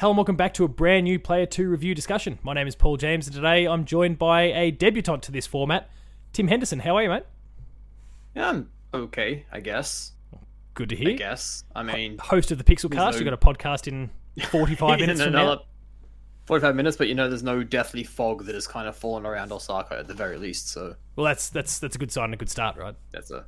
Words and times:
Hello 0.00 0.12
and 0.12 0.16
welcome 0.16 0.34
back 0.36 0.54
to 0.54 0.64
a 0.64 0.68
brand 0.68 1.04
new 1.04 1.18
Player 1.18 1.44
2 1.44 1.68
review 1.68 1.94
discussion. 1.94 2.38
My 2.42 2.54
name 2.54 2.66
is 2.66 2.74
Paul 2.74 2.96
James 2.96 3.26
and 3.26 3.36
today 3.36 3.66
I'm 3.66 3.84
joined 3.84 4.18
by 4.18 4.44
a 4.44 4.70
debutant 4.70 5.22
to 5.24 5.30
this 5.30 5.46
format, 5.46 5.90
Tim 6.32 6.48
Henderson. 6.48 6.78
How 6.78 6.96
are 6.96 7.02
you, 7.02 7.10
mate? 7.10 7.24
Yeah, 8.34 8.48
I'm 8.48 8.70
okay, 8.94 9.44
I 9.52 9.60
guess. 9.60 10.12
Good 10.72 10.88
to 10.88 10.96
hear. 10.96 11.10
I 11.10 11.12
guess. 11.16 11.64
I 11.76 11.82
mean, 11.82 12.16
Host 12.16 12.50
of 12.50 12.56
the 12.56 12.64
Pixel 12.64 12.90
Cast, 12.90 13.12
no- 13.12 13.18
you've 13.18 13.30
got 13.30 13.34
a 13.34 13.36
podcast 13.36 13.88
in 13.88 14.08
45 14.46 15.00
minutes 15.00 15.20
in 15.20 15.28
another 15.28 15.56
now. 15.56 15.62
45 16.46 16.76
minutes, 16.76 16.96
but 16.96 17.08
you 17.08 17.14
know, 17.14 17.28
there's 17.28 17.42
no 17.42 17.62
deathly 17.62 18.02
fog 18.02 18.46
that 18.46 18.54
has 18.54 18.66
kind 18.66 18.88
of 18.88 18.96
fallen 18.96 19.26
around 19.26 19.52
Osaka 19.52 19.98
at 19.98 20.08
the 20.08 20.14
very 20.14 20.38
least, 20.38 20.70
so 20.70 20.94
Well, 21.14 21.26
that's 21.26 21.50
that's 21.50 21.78
that's 21.78 21.96
a 21.96 21.98
good 21.98 22.10
sign 22.10 22.24
and 22.24 22.34
a 22.34 22.36
good 22.38 22.48
start, 22.48 22.78
right? 22.78 22.94
that's 23.10 23.30
a. 23.30 23.44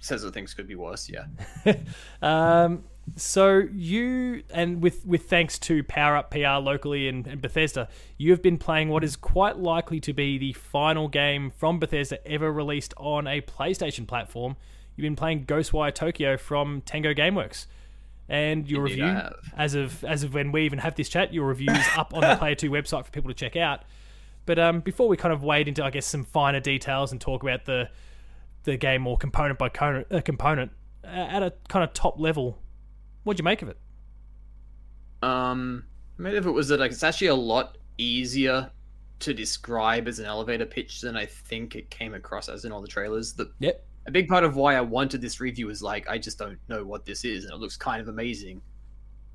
Says 0.00 0.22
that 0.22 0.32
things 0.32 0.54
could 0.54 0.68
be 0.68 0.76
worse, 0.76 1.10
yeah. 1.10 1.26
Um, 2.22 2.84
so 3.16 3.64
you 3.72 4.42
and 4.50 4.82
with 4.82 5.04
with 5.04 5.28
thanks 5.28 5.58
to 5.60 5.82
Power 5.84 6.16
Up 6.16 6.30
PR 6.30 6.58
locally 6.60 7.08
and, 7.08 7.26
and 7.26 7.40
Bethesda, 7.40 7.88
you 8.16 8.30
have 8.30 8.42
been 8.42 8.58
playing 8.58 8.88
what 8.88 9.04
is 9.04 9.16
quite 9.16 9.58
likely 9.58 10.00
to 10.00 10.12
be 10.12 10.38
the 10.38 10.52
final 10.52 11.08
game 11.08 11.50
from 11.50 11.78
Bethesda 11.78 12.26
ever 12.26 12.52
released 12.52 12.94
on 12.96 13.26
a 13.26 13.40
PlayStation 13.40 14.06
platform. 14.06 14.56
You've 14.96 15.04
been 15.04 15.16
playing 15.16 15.46
Ghostwire 15.46 15.94
Tokyo 15.94 16.36
from 16.36 16.80
Tango 16.80 17.14
GameWorks, 17.14 17.66
and 18.28 18.68
your 18.68 18.86
Indeed, 18.86 19.02
review, 19.02 19.30
as 19.56 19.74
of 19.74 20.04
as 20.04 20.22
of 20.22 20.34
when 20.34 20.52
we 20.52 20.64
even 20.64 20.80
have 20.80 20.94
this 20.96 21.08
chat, 21.08 21.32
your 21.32 21.48
review 21.48 21.70
is 21.70 21.86
up 21.96 22.14
on 22.14 22.22
the 22.22 22.36
Player 22.38 22.54
Two 22.54 22.70
website 22.70 23.04
for 23.04 23.10
people 23.10 23.30
to 23.30 23.34
check 23.34 23.56
out. 23.56 23.82
But 24.46 24.58
um, 24.58 24.80
before 24.80 25.08
we 25.08 25.16
kind 25.16 25.32
of 25.32 25.42
wade 25.42 25.68
into, 25.68 25.84
I 25.84 25.90
guess, 25.90 26.06
some 26.06 26.24
finer 26.24 26.60
details 26.60 27.12
and 27.12 27.20
talk 27.20 27.42
about 27.42 27.64
the 27.64 27.90
the 28.64 28.76
game 28.76 29.02
more 29.02 29.16
component 29.16 29.58
by 29.58 29.68
co- 29.68 30.04
uh, 30.10 30.20
component 30.20 30.72
uh, 31.04 31.08
at 31.08 31.42
a 31.42 31.52
kind 31.68 31.84
of 31.84 31.92
top 31.92 32.18
level, 32.18 32.58
what'd 33.24 33.38
you 33.38 33.44
make 33.44 33.62
of 33.62 33.68
it? 33.68 33.78
Um, 35.22 35.84
maybe 36.16 36.36
if 36.36 36.46
it 36.46 36.50
was 36.50 36.68
that 36.68 36.80
like 36.80 36.92
it's 36.92 37.02
actually 37.02 37.26
a 37.28 37.34
lot 37.34 37.78
easier 37.98 38.70
to 39.20 39.34
describe 39.34 40.06
as 40.06 40.20
an 40.20 40.26
elevator 40.26 40.64
pitch 40.66 41.00
than 41.00 41.16
I 41.16 41.26
think 41.26 41.74
it 41.74 41.90
came 41.90 42.14
across 42.14 42.48
as 42.48 42.64
in 42.64 42.70
all 42.72 42.80
the 42.80 42.86
trailers. 42.88 43.32
The 43.32 43.50
Yep. 43.58 43.84
a 44.06 44.10
big 44.12 44.28
part 44.28 44.44
of 44.44 44.54
why 44.56 44.76
I 44.76 44.80
wanted 44.80 45.20
this 45.20 45.40
review 45.40 45.70
is 45.70 45.82
like 45.82 46.08
I 46.08 46.18
just 46.18 46.38
don't 46.38 46.58
know 46.68 46.84
what 46.84 47.04
this 47.04 47.24
is, 47.24 47.44
and 47.44 47.52
it 47.52 47.56
looks 47.58 47.76
kind 47.76 48.00
of 48.00 48.08
amazing. 48.08 48.62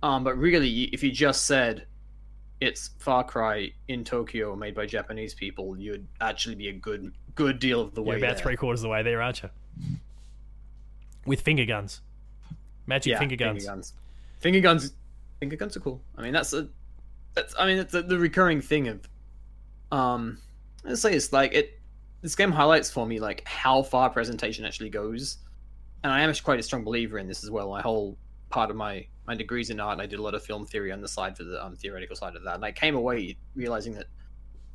Um, 0.02 0.23
but 0.23 0.38
really, 0.38 0.84
if 0.94 1.03
you 1.03 1.12
just 1.12 1.45
said 1.45 1.86
it's 2.62 2.92
Far 3.00 3.23
Cry 3.25 3.72
in 3.90 4.03
Tokyo 4.06 4.56
made 4.56 4.73
by 4.75 4.86
Japanese 4.86 5.34
people, 5.34 5.78
you'd 5.78 6.08
actually 6.22 6.56
be 6.56 6.70
a 6.70 6.73
good 6.73 7.14
good 7.36 7.59
deal 7.59 7.81
of 7.81 7.94
the 7.94 8.02
You're 8.02 8.12
way 8.12 8.18
about 8.18 8.36
there. 8.38 8.44
three 8.44 8.56
quarters 8.56 8.80
of 8.81 8.84
the 8.84 8.90
way 8.90 9.03
there, 9.03 9.22
aren't 9.22 9.44
you? 9.44 9.50
With 11.25 11.42
finger 11.42 11.66
guns, 11.66 12.02
magic 12.88 13.12
yeah, 13.12 13.20
finger 13.20 13.36
guns. 13.36 13.64
Finger 13.64 13.76
guns. 13.76 13.94
Finger 14.39 14.59
guns. 14.59 14.94
Finger 15.39 15.56
guns 15.56 15.78
are 15.78 15.80
cool. 15.80 16.02
I 16.17 16.22
mean, 16.22 16.34
that's 16.34 16.53
a. 16.53 16.70
That's. 17.34 17.53
I 17.58 17.66
mean, 17.66 17.78
it's 17.78 17.94
a, 17.94 18.02
the 18.02 18.17
recurring 18.17 18.62
thing 18.62 18.88
of. 18.88 19.08
Um, 19.92 20.40
let's 20.84 21.02
say 21.02 21.14
it's 21.14 21.31
like 21.34 21.53
it. 21.53 21.80
This 22.22 22.36
game 22.36 22.52
highlights 22.52 22.90
for 22.90 23.06
me 23.06 23.20
like 23.20 23.45
how 23.45 23.84
far 23.84 24.09
presentation 24.09 24.66
actually 24.66 24.90
goes, 24.90 25.38
and 26.03 26.12
I 26.12 26.22
am 26.22 26.34
quite 26.36 26.59
a 26.59 26.64
strong 26.64 26.84
believer 26.84 27.20
in 27.20 27.28
this 27.28 27.44
as 27.44 27.52
well. 27.52 27.70
My 27.70 27.81
whole 27.81 28.17
part 28.50 28.70
of 28.70 28.75
my 28.75 29.06
my 29.25 29.36
degrees 29.36 29.70
in 29.70 29.80
art, 29.80 29.94
and 29.94 30.02
I 30.02 30.06
did 30.06 30.20
a 30.20 30.22
lot 30.22 30.34
of 30.34 30.44
film 30.44 30.66
theory 30.66 30.92
on 30.92 31.02
the 31.02 31.08
side 31.08 31.36
for 31.36 31.44
the 31.44 31.64
um, 31.64 31.75
theoretical 31.75 32.16
side 32.16 32.36
of 32.36 32.44
that, 32.44 32.56
and 32.56 32.66
I 32.66 32.72
came 32.72 32.95
away 32.95 33.38
realizing 33.56 33.94
that 33.95 34.08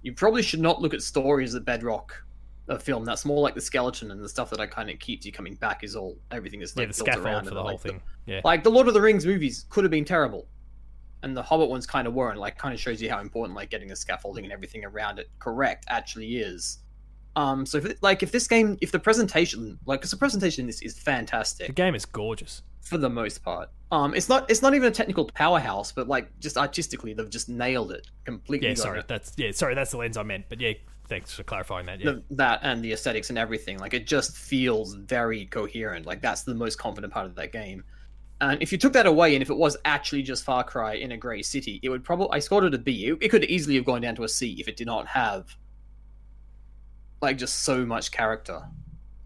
you 0.02 0.12
probably 0.12 0.42
should 0.42 0.60
not 0.60 0.80
look 0.80 0.94
at 0.94 1.02
story 1.02 1.44
as 1.44 1.52
the 1.52 1.60
bedrock 1.60 2.22
of 2.68 2.82
film. 2.82 3.04
That's 3.04 3.24
more 3.24 3.40
like 3.40 3.54
the 3.54 3.60
skeleton 3.60 4.10
and 4.10 4.22
the 4.22 4.28
stuff 4.28 4.50
that 4.50 4.60
I 4.60 4.66
kind 4.66 4.90
of 4.90 4.98
keeps 4.98 5.24
you 5.26 5.32
coming 5.32 5.54
back 5.54 5.84
is 5.84 5.96
all 5.96 6.18
everything 6.30 6.62
is 6.62 6.74
Yeah, 6.76 6.82
the 6.82 6.86
built 6.88 6.96
scaffold 6.96 7.26
around 7.26 7.44
for 7.44 7.54
the 7.54 7.62
whole 7.62 7.72
like 7.72 7.80
thing. 7.80 8.00
Yeah, 8.26 8.40
like 8.44 8.62
the 8.62 8.70
Lord 8.70 8.88
of 8.88 8.94
the 8.94 9.00
Rings 9.00 9.26
movies 9.26 9.66
could 9.70 9.84
have 9.84 9.90
been 9.90 10.04
terrible, 10.04 10.46
and 11.22 11.36
the 11.36 11.42
Hobbit 11.42 11.68
ones 11.68 11.86
kind 11.86 12.06
of 12.06 12.14
weren't. 12.14 12.38
Like, 12.38 12.58
kind 12.58 12.74
of 12.74 12.80
shows 12.80 13.00
you 13.00 13.10
how 13.10 13.20
important 13.20 13.56
like 13.56 13.70
getting 13.70 13.88
the 13.88 13.96
scaffolding 13.96 14.44
and 14.44 14.52
everything 14.52 14.84
around 14.84 15.18
it 15.18 15.30
correct 15.38 15.86
actually 15.88 16.38
is. 16.38 16.78
Um, 17.36 17.64
so 17.64 17.78
if 17.78 18.02
like 18.02 18.22
if 18.22 18.32
this 18.32 18.48
game, 18.48 18.76
if 18.80 18.90
the 18.90 18.98
presentation, 18.98 19.78
like, 19.86 20.00
because 20.00 20.10
the 20.10 20.16
presentation 20.16 20.62
in 20.62 20.66
this 20.66 20.82
is 20.82 20.98
fantastic. 20.98 21.68
the 21.68 21.72
game 21.72 21.94
is 21.94 22.04
gorgeous. 22.04 22.62
for 22.80 22.98
the 22.98 23.10
most 23.10 23.44
part. 23.44 23.68
Um, 23.90 24.14
it's 24.14 24.28
not 24.28 24.50
it's 24.50 24.62
not 24.62 24.74
even 24.74 24.88
a 24.88 24.90
technical 24.90 25.26
powerhouse, 25.26 25.92
but 25.92 26.08
like 26.08 26.36
just 26.40 26.56
artistically, 26.56 27.14
they've 27.14 27.30
just 27.30 27.48
nailed 27.48 27.92
it 27.92 28.06
completely. 28.24 28.68
Yeah, 28.68 28.74
sorry, 28.74 29.00
it. 29.00 29.08
that's 29.08 29.32
yeah, 29.36 29.50
sorry, 29.52 29.74
that's 29.74 29.90
the 29.92 29.98
lens 29.98 30.16
I 30.16 30.22
meant. 30.22 30.46
But 30.48 30.60
yeah, 30.60 30.72
thanks 31.08 31.34
for 31.34 31.42
clarifying 31.42 31.86
that. 31.86 32.00
Yeah, 32.00 32.12
The, 32.12 32.22
that 32.36 32.60
and 32.62 32.82
the 32.84 32.92
aesthetics 32.92 33.30
and 33.30 33.38
everything, 33.38 33.78
like 33.78 33.94
it 33.94 34.06
just 34.06 34.36
feels 34.36 34.94
very 34.94 35.46
coherent. 35.46 36.06
Like 36.06 36.20
that's 36.20 36.42
the 36.42 36.54
most 36.54 36.76
confident 36.78 37.12
part 37.12 37.26
of 37.26 37.34
that 37.36 37.52
game. 37.52 37.84
And 38.40 38.62
if 38.62 38.70
you 38.70 38.78
took 38.78 38.92
that 38.92 39.06
away, 39.06 39.34
and 39.34 39.42
if 39.42 39.50
it 39.50 39.56
was 39.56 39.76
actually 39.84 40.22
just 40.22 40.44
Far 40.44 40.62
Cry 40.62 40.94
in 40.94 41.10
a 41.12 41.16
grey 41.16 41.42
city, 41.42 41.80
it 41.82 41.88
would 41.88 42.04
probably. 42.04 42.28
I 42.30 42.38
scored 42.38 42.64
it 42.64 42.74
a 42.74 42.78
B. 42.78 43.06
It, 43.06 43.18
it 43.20 43.28
could 43.30 43.44
easily 43.44 43.74
have 43.74 43.84
gone 43.84 44.00
down 44.00 44.14
to 44.16 44.24
a 44.24 44.28
C 44.28 44.56
if 44.60 44.68
it 44.68 44.76
did 44.76 44.86
not 44.86 45.08
have 45.08 45.56
like 47.20 47.36
just 47.36 47.62
so 47.64 47.84
much 47.84 48.12
character. 48.12 48.62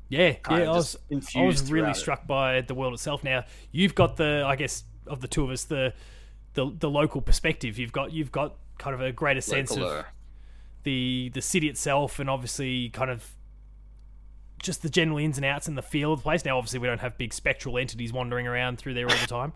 yeah, 0.09 0.29
yeah. 0.29 0.37
I 0.45 0.69
was, 0.69 0.97
I 1.37 1.43
was 1.45 1.63
really 1.71 1.83
throughout 1.83 1.91
it. 1.91 1.97
struck 1.97 2.27
by 2.27 2.63
the 2.63 2.75
world 2.75 2.95
itself. 2.95 3.23
Now 3.23 3.45
you've 3.71 3.95
got 3.95 4.17
the, 4.17 4.45
I 4.47 4.57
guess, 4.57 4.85
of 5.07 5.21
the 5.21 5.29
two 5.29 5.45
of 5.45 5.51
us, 5.51 5.65
the 5.65 5.93
the 6.55 6.73
the 6.79 6.89
local 6.89 7.21
perspective. 7.21 7.79
You've 7.79 7.93
got 7.93 8.13
you've 8.13 8.33
got 8.33 8.57
kind 8.79 8.95
of 8.95 9.01
a 9.01 9.13
greater 9.13 9.41
sense 9.41 9.71
Local, 9.71 9.91
of 9.91 10.05
the 10.85 11.31
the 11.35 11.43
city 11.43 11.69
itself 11.69 12.19
and 12.19 12.29
obviously 12.29 12.89
kind 12.91 13.11
of 13.11 13.35
just 14.63 14.83
the 14.83 14.89
general 14.89 15.19
ins 15.19 15.37
and 15.37 15.45
outs 15.45 15.67
and 15.67 15.77
the 15.77 15.83
feel 15.83 16.13
of 16.13 16.21
the 16.21 16.23
place. 16.23 16.45
Now, 16.45 16.57
obviously, 16.57 16.79
we 16.79 16.87
don't 16.87 17.01
have 17.01 17.19
big 17.19 17.35
spectral 17.35 17.79
entities 17.79 18.13
wandering 18.13 18.47
around 18.47 18.79
through 18.79 18.95
there 18.95 19.09
all 19.09 19.17
the 19.17 19.27
time. 19.27 19.53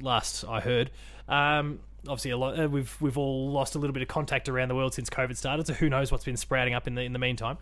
Last 0.00 0.44
I 0.44 0.60
heard, 0.60 0.90
um, 1.28 1.80
obviously, 2.06 2.32
a 2.32 2.36
lot, 2.36 2.58
uh, 2.58 2.68
we've 2.68 2.94
we've 3.00 3.18
all 3.18 3.50
lost 3.50 3.74
a 3.74 3.78
little 3.78 3.94
bit 3.94 4.02
of 4.02 4.08
contact 4.08 4.48
around 4.48 4.68
the 4.68 4.74
world 4.74 4.94
since 4.94 5.08
COVID 5.08 5.36
started. 5.36 5.66
So 5.66 5.72
who 5.74 5.88
knows 5.88 6.12
what's 6.12 6.24
been 6.24 6.36
sprouting 6.36 6.74
up 6.74 6.86
in 6.86 6.94
the 6.94 7.02
in 7.02 7.12
the 7.12 7.18
meantime? 7.18 7.58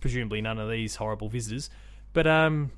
Presumably, 0.00 0.40
none 0.40 0.58
of 0.58 0.70
these 0.70 0.96
horrible 0.96 1.28
visitors. 1.28 1.70
But 2.12 2.26
um, 2.26 2.72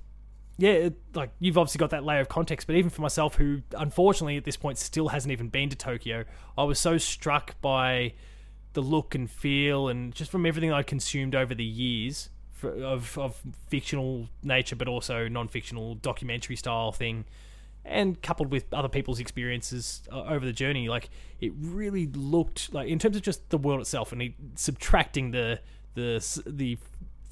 yeah, 0.59 0.73
it, 0.73 0.95
like 1.15 1.31
you've 1.39 1.59
obviously 1.59 1.79
got 1.79 1.91
that 1.91 2.05
layer 2.05 2.21
of 2.21 2.29
context. 2.29 2.67
But 2.67 2.77
even 2.77 2.91
for 2.91 3.03
myself, 3.03 3.37
who 3.37 3.63
unfortunately 3.77 4.37
at 4.37 4.45
this 4.45 4.57
point 4.57 4.79
still 4.79 5.09
hasn't 5.09 5.33
even 5.33 5.49
been 5.49 5.69
to 5.71 5.77
Tokyo, 5.77 6.25
I 6.57 6.65
was 6.65 6.79
so 6.79 6.99
struck 6.99 7.61
by 7.61 8.15
the 8.73 8.83
look 8.83 9.15
and 9.15 9.31
feel 9.31 9.89
and 9.89 10.15
just 10.15 10.31
from 10.31 10.47
everything 10.47 10.73
I 10.73 10.83
consumed 10.83 11.35
over 11.35 11.55
the 11.55 11.65
years 11.65 12.31
for, 12.53 12.71
of 12.71 13.19
of 13.19 13.41
fictional 13.69 14.29
nature, 14.43 14.77
but 14.77 14.89
also 14.89 15.29
non-fictional 15.29 15.97
documentary 15.97 16.57
style 16.57 16.93
thing, 16.93 17.25
and 17.85 18.21
coupled 18.23 18.51
with 18.51 18.73
other 18.73 18.89
people's 18.89 19.21
experiences 19.21 20.03
uh, 20.11 20.23
over 20.23 20.47
the 20.47 20.53
journey, 20.53 20.89
like 20.89 21.11
it 21.41 21.53
really 21.59 22.07
looked 22.07 22.73
like 22.73 22.89
in 22.89 22.99
terms 22.99 23.17
of 23.17 23.23
just 23.23 23.51
the 23.51 23.59
world 23.59 23.81
itself, 23.81 24.13
and 24.13 24.23
it, 24.23 24.33
subtracting 24.55 25.33
the 25.33 25.61
the 25.95 26.43
the 26.47 26.79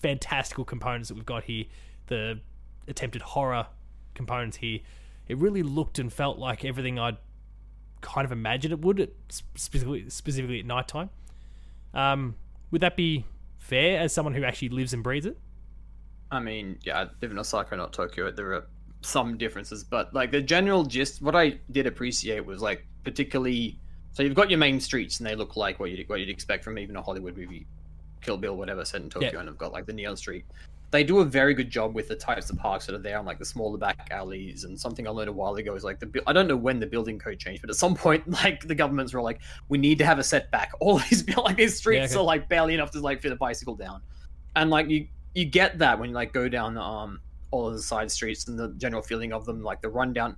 fantastical 0.02 0.64
components 0.64 1.08
that 1.08 1.14
we've 1.14 1.26
got 1.26 1.44
here, 1.44 1.64
the 2.06 2.40
attempted 2.88 3.22
horror 3.22 3.66
components 4.14 4.56
here, 4.56 4.80
it 5.28 5.38
really 5.38 5.62
looked 5.62 5.98
and 5.98 6.12
felt 6.12 6.38
like 6.38 6.64
everything 6.64 6.98
I'd 6.98 7.18
kind 8.00 8.24
of 8.24 8.32
imagined 8.32 8.72
it 8.72 8.80
would, 8.80 9.12
specifically 9.28 10.08
specifically 10.08 10.58
at 10.58 10.66
nighttime. 10.66 11.10
Um, 11.94 12.34
would 12.70 12.80
that 12.82 12.96
be 12.96 13.24
fair 13.58 14.00
as 14.00 14.12
someone 14.12 14.34
who 14.34 14.44
actually 14.44 14.68
lives 14.70 14.92
and 14.92 15.02
breathes 15.02 15.26
it? 15.26 15.36
I 16.30 16.38
mean, 16.40 16.78
yeah, 16.82 17.00
I 17.00 17.06
live 17.20 17.30
in 17.32 17.38
Osaka, 17.38 17.76
not 17.76 17.92
Tokyo. 17.92 18.30
There 18.30 18.52
are 18.54 18.66
some 19.02 19.36
differences, 19.36 19.82
but 19.82 20.14
like 20.14 20.30
the 20.30 20.40
general 20.40 20.84
gist, 20.84 21.22
what 21.22 21.34
I 21.34 21.58
did 21.72 21.86
appreciate 21.86 22.44
was 22.44 22.62
like 22.62 22.86
particularly. 23.04 23.78
So 24.12 24.22
you've 24.22 24.34
got 24.34 24.50
your 24.50 24.58
main 24.58 24.80
streets, 24.80 25.18
and 25.18 25.26
they 25.26 25.34
look 25.34 25.56
like 25.56 25.80
what 25.80 25.90
you'd 25.90 26.08
what 26.08 26.20
you'd 26.20 26.28
expect 26.30 26.62
from 26.64 26.78
even 26.78 26.96
a 26.96 27.02
Hollywood 27.02 27.36
movie, 27.36 27.66
Kill 28.20 28.36
Bill, 28.36 28.56
whatever, 28.56 28.84
set 28.84 29.00
in 29.02 29.10
Tokyo, 29.10 29.30
Yeah. 29.32 29.38
and 29.40 29.48
have 29.48 29.58
got 29.58 29.72
like 29.72 29.86
the 29.86 29.92
neon 29.92 30.16
street. 30.16 30.44
They 30.90 31.04
do 31.04 31.20
a 31.20 31.24
very 31.24 31.54
good 31.54 31.70
job 31.70 31.94
with 31.94 32.08
the 32.08 32.16
types 32.16 32.50
of 32.50 32.58
parks 32.58 32.86
that 32.86 32.94
are 32.96 32.98
there, 32.98 33.18
and 33.18 33.26
like 33.26 33.38
the 33.38 33.44
smaller 33.44 33.78
back 33.78 34.08
alleys. 34.10 34.64
And 34.64 34.78
something 34.78 35.06
I 35.06 35.10
learned 35.10 35.28
a 35.28 35.32
while 35.32 35.54
ago 35.54 35.74
is 35.74 35.84
like 35.84 36.00
the 36.00 36.22
I 36.26 36.32
don't 36.32 36.48
know 36.48 36.56
when 36.56 36.80
the 36.80 36.86
building 36.86 37.18
code 37.18 37.38
changed, 37.38 37.62
but 37.62 37.70
at 37.70 37.76
some 37.76 37.94
point, 38.06 38.28
like 38.28 38.66
the 38.66 38.74
governments 38.74 39.12
were 39.12 39.22
like, 39.22 39.40
we 39.68 39.78
need 39.78 39.98
to 39.98 40.06
have 40.06 40.18
a 40.18 40.24
setback. 40.24 40.72
All 40.80 40.98
these 41.10 41.28
like 41.36 41.56
these 41.56 41.76
streets 41.76 42.12
okay. 42.12 42.20
are 42.20 42.24
like 42.24 42.48
barely 42.48 42.74
enough 42.74 42.90
to 42.92 43.00
like 43.00 43.20
fit 43.20 43.32
a 43.32 43.36
bicycle 43.36 43.76
down, 43.76 44.02
and 44.56 44.70
like 44.70 44.88
you 44.88 45.06
you 45.34 45.44
get 45.44 45.78
that 45.78 45.98
when 45.98 46.10
you 46.10 46.14
like 46.14 46.32
go 46.32 46.48
down 46.48 46.76
um 46.76 47.20
all 47.52 47.68
of 47.68 47.74
the 47.74 47.82
side 47.82 48.10
streets 48.10 48.48
and 48.48 48.58
the 48.58 48.68
general 48.76 49.02
feeling 49.02 49.32
of 49.32 49.44
them, 49.44 49.62
like 49.62 49.82
the 49.82 49.88
rundown, 49.88 50.36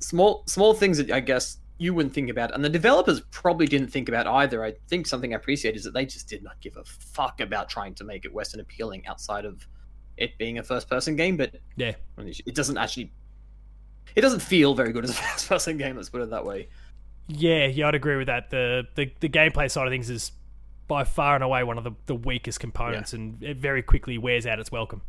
small 0.00 0.42
small 0.46 0.74
things 0.74 0.98
that 0.98 1.10
I 1.10 1.20
guess 1.20 1.58
you 1.78 1.94
wouldn't 1.94 2.14
think 2.14 2.28
about, 2.28 2.54
and 2.54 2.64
the 2.64 2.68
developers 2.68 3.20
probably 3.30 3.66
didn't 3.66 3.88
think 3.88 4.08
about 4.08 4.26
either. 4.26 4.64
I 4.64 4.74
think 4.88 5.06
something 5.06 5.32
I 5.32 5.36
appreciate 5.36 5.76
is 5.76 5.84
that 5.84 5.94
they 5.94 6.04
just 6.04 6.28
did 6.28 6.42
not 6.42 6.60
give 6.60 6.76
a 6.76 6.84
fuck 6.84 7.40
about 7.40 7.68
trying 7.68 7.94
to 7.94 8.04
make 8.04 8.24
it 8.24 8.34
Western 8.34 8.60
appealing 8.60 9.06
outside 9.06 9.44
of 9.44 9.66
it 10.18 10.36
being 10.38 10.58
a 10.58 10.62
first 10.62 10.88
person 10.88 11.16
game, 11.16 11.36
but 11.36 11.54
Yeah. 11.76 11.94
It 12.18 12.54
doesn't 12.54 12.76
actually. 12.78 13.12
It 14.16 14.22
doesn't 14.22 14.40
feel 14.40 14.74
very 14.74 14.92
good 14.92 15.04
as 15.04 15.10
a 15.10 15.14
first 15.14 15.48
person 15.48 15.76
game. 15.76 15.96
Let's 15.96 16.08
put 16.08 16.22
it 16.22 16.30
that 16.30 16.44
way. 16.44 16.68
Yeah, 17.28 17.66
yeah, 17.66 17.88
I'd 17.88 17.94
agree 17.94 18.16
with 18.16 18.26
that. 18.26 18.50
The 18.50 18.86
the, 18.94 19.12
the 19.20 19.28
gameplay 19.28 19.70
side 19.70 19.86
of 19.86 19.92
things 19.92 20.10
is 20.10 20.32
by 20.88 21.04
far 21.04 21.34
and 21.34 21.44
away 21.44 21.62
one 21.62 21.76
of 21.78 21.84
the, 21.84 21.92
the 22.06 22.14
weakest 22.14 22.58
components, 22.60 23.12
and 23.12 23.42
it 23.42 23.58
very 23.58 23.82
quickly 23.82 24.16
wears 24.18 24.46
out 24.46 24.58
its 24.58 24.72
welcome. 24.72 25.02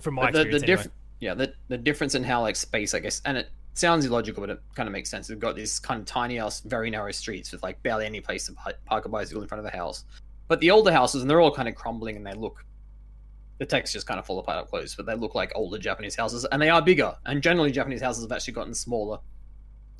From 0.00 0.14
my 0.14 0.32
the, 0.32 0.40
experience, 0.40 0.62
the 0.62 0.66
anyway. 0.66 0.82
diff- 0.82 0.92
yeah, 1.20 1.34
the 1.34 1.54
the 1.68 1.78
difference 1.78 2.14
in 2.14 2.24
how 2.24 2.42
like 2.42 2.56
space, 2.56 2.92
I 2.92 2.98
guess, 2.98 3.22
and 3.24 3.38
it 3.38 3.48
sounds 3.74 4.04
illogical, 4.04 4.40
but 4.40 4.50
it 4.50 4.60
kind 4.74 4.88
of 4.88 4.92
makes 4.92 5.08
sense. 5.08 5.28
They've 5.28 5.38
got 5.38 5.54
these 5.54 5.78
kind 5.78 6.00
of 6.00 6.06
tiny 6.06 6.36
house, 6.36 6.60
very 6.60 6.90
narrow 6.90 7.12
streets 7.12 7.52
with 7.52 7.62
like 7.62 7.80
barely 7.82 8.06
any 8.06 8.20
place 8.20 8.46
to 8.46 8.54
park 8.84 9.04
a 9.04 9.08
bicycle 9.08 9.42
in 9.42 9.48
front 9.48 9.64
of 9.64 9.70
the 9.70 9.76
house. 9.76 10.04
But 10.48 10.60
the 10.60 10.70
older 10.70 10.92
houses, 10.92 11.22
and 11.22 11.30
they're 11.30 11.40
all 11.40 11.54
kind 11.54 11.68
of 11.68 11.74
crumbling, 11.74 12.16
and 12.16 12.26
they 12.26 12.34
look. 12.34 12.64
The 13.58 13.66
textures 13.66 14.04
kind 14.04 14.20
of 14.20 14.26
fall 14.26 14.38
apart 14.38 14.58
up 14.58 14.68
close, 14.68 14.94
but 14.94 15.06
they 15.06 15.14
look 15.14 15.34
like 15.34 15.52
older 15.54 15.78
Japanese 15.78 16.14
houses, 16.14 16.44
and 16.50 16.60
they 16.60 16.68
are 16.68 16.82
bigger. 16.82 17.14
And 17.24 17.42
generally, 17.42 17.72
Japanese 17.72 18.02
houses 18.02 18.24
have 18.24 18.32
actually 18.32 18.54
gotten 18.54 18.74
smaller 18.74 19.18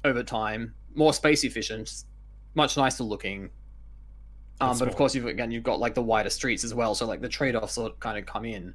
over 0.04 0.22
time, 0.22 0.74
more 0.94 1.12
space 1.12 1.44
efficient, 1.44 2.04
much 2.54 2.76
nicer 2.76 3.04
looking. 3.04 3.50
Um, 4.60 4.78
but 4.78 4.88
of 4.88 4.96
course, 4.96 5.14
you've 5.14 5.26
again 5.26 5.50
you've 5.50 5.64
got 5.64 5.80
like 5.80 5.94
the 5.94 6.02
wider 6.02 6.30
streets 6.30 6.64
as 6.64 6.74
well, 6.74 6.94
so 6.94 7.06
like 7.06 7.20
the 7.20 7.28
trade 7.28 7.56
offs 7.56 7.74
sort 7.74 7.92
of 7.92 8.00
kind 8.00 8.18
of 8.18 8.26
come 8.26 8.44
in. 8.44 8.74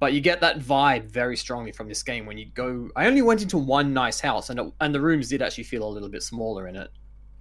But 0.00 0.12
you 0.12 0.20
get 0.20 0.40
that 0.40 0.58
vibe 0.58 1.04
very 1.04 1.36
strongly 1.36 1.70
from 1.70 1.88
this 1.88 2.02
game 2.02 2.26
when 2.26 2.36
you 2.36 2.46
go. 2.46 2.90
I 2.96 3.06
only 3.06 3.22
went 3.22 3.42
into 3.42 3.56
one 3.56 3.92
nice 3.92 4.20
house, 4.20 4.50
and 4.50 4.58
it, 4.58 4.72
and 4.80 4.92
the 4.92 5.00
rooms 5.00 5.28
did 5.28 5.42
actually 5.42 5.64
feel 5.64 5.86
a 5.86 5.90
little 5.90 6.08
bit 6.08 6.24
smaller 6.24 6.66
in 6.66 6.74
it. 6.74 6.90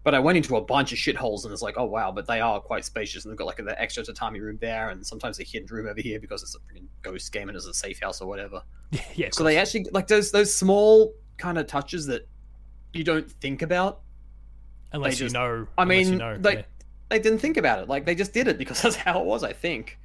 But 0.04 0.16
I 0.16 0.20
went 0.20 0.36
into 0.36 0.56
a 0.56 0.62
bunch 0.62 0.92
of 0.92 0.98
shitholes, 0.98 1.44
and 1.44 1.54
it's 1.54 1.62
like, 1.62 1.76
oh 1.78 1.86
wow, 1.86 2.12
but 2.12 2.26
they 2.26 2.42
are 2.42 2.60
quite 2.60 2.86
spacious, 2.86 3.24
and 3.24 3.32
they've 3.32 3.38
got 3.38 3.46
like 3.46 3.58
the 3.58 3.80
extra 3.80 4.04
tatami 4.04 4.40
room 4.40 4.58
there, 4.60 4.90
and 4.90 5.06
sometimes 5.06 5.40
a 5.40 5.44
hidden 5.44 5.68
room 5.70 5.88
over 5.88 6.02
here 6.02 6.20
because 6.20 6.42
it's 6.42 6.56
a 6.56 6.60
freaking 6.60 6.88
ghost 7.04 7.32
game 7.32 7.50
and 7.50 7.56
it's 7.56 7.68
a 7.68 7.74
safe 7.74 8.00
house 8.02 8.20
or 8.20 8.28
whatever. 8.28 8.64
yeah. 9.16 9.30
So 9.32 9.44
they 9.44 9.58
actually 9.58 9.86
like 9.92 10.08
those 10.08 10.32
those 10.32 10.54
small 10.54 11.14
kind 11.38 11.58
of 11.58 11.68
touches 11.68 12.08
that 12.08 12.28
you 12.94 13.04
don't 13.04 13.30
think 13.30 13.62
about. 13.62 14.02
unless 14.92 15.20
they 15.20 15.26
you 15.26 15.32
know. 15.32 15.68
I 15.78 15.84
unless 15.84 16.06
you 16.06 16.10
mean, 16.12 16.18
know, 16.18 16.38
they 16.38 16.54
yeah. 16.54 16.62
they 17.10 17.20
didn't 17.20 17.40
think 17.40 17.58
about 17.58 17.80
it. 17.80 17.88
Like 17.88 18.06
they 18.06 18.16
just 18.16 18.34
did 18.34 18.48
it 18.48 18.58
because 18.58 18.82
that's 18.84 18.96
how 18.96 19.20
it 19.20 19.26
was. 19.26 19.44
I 19.44 19.54
think. 19.54 20.00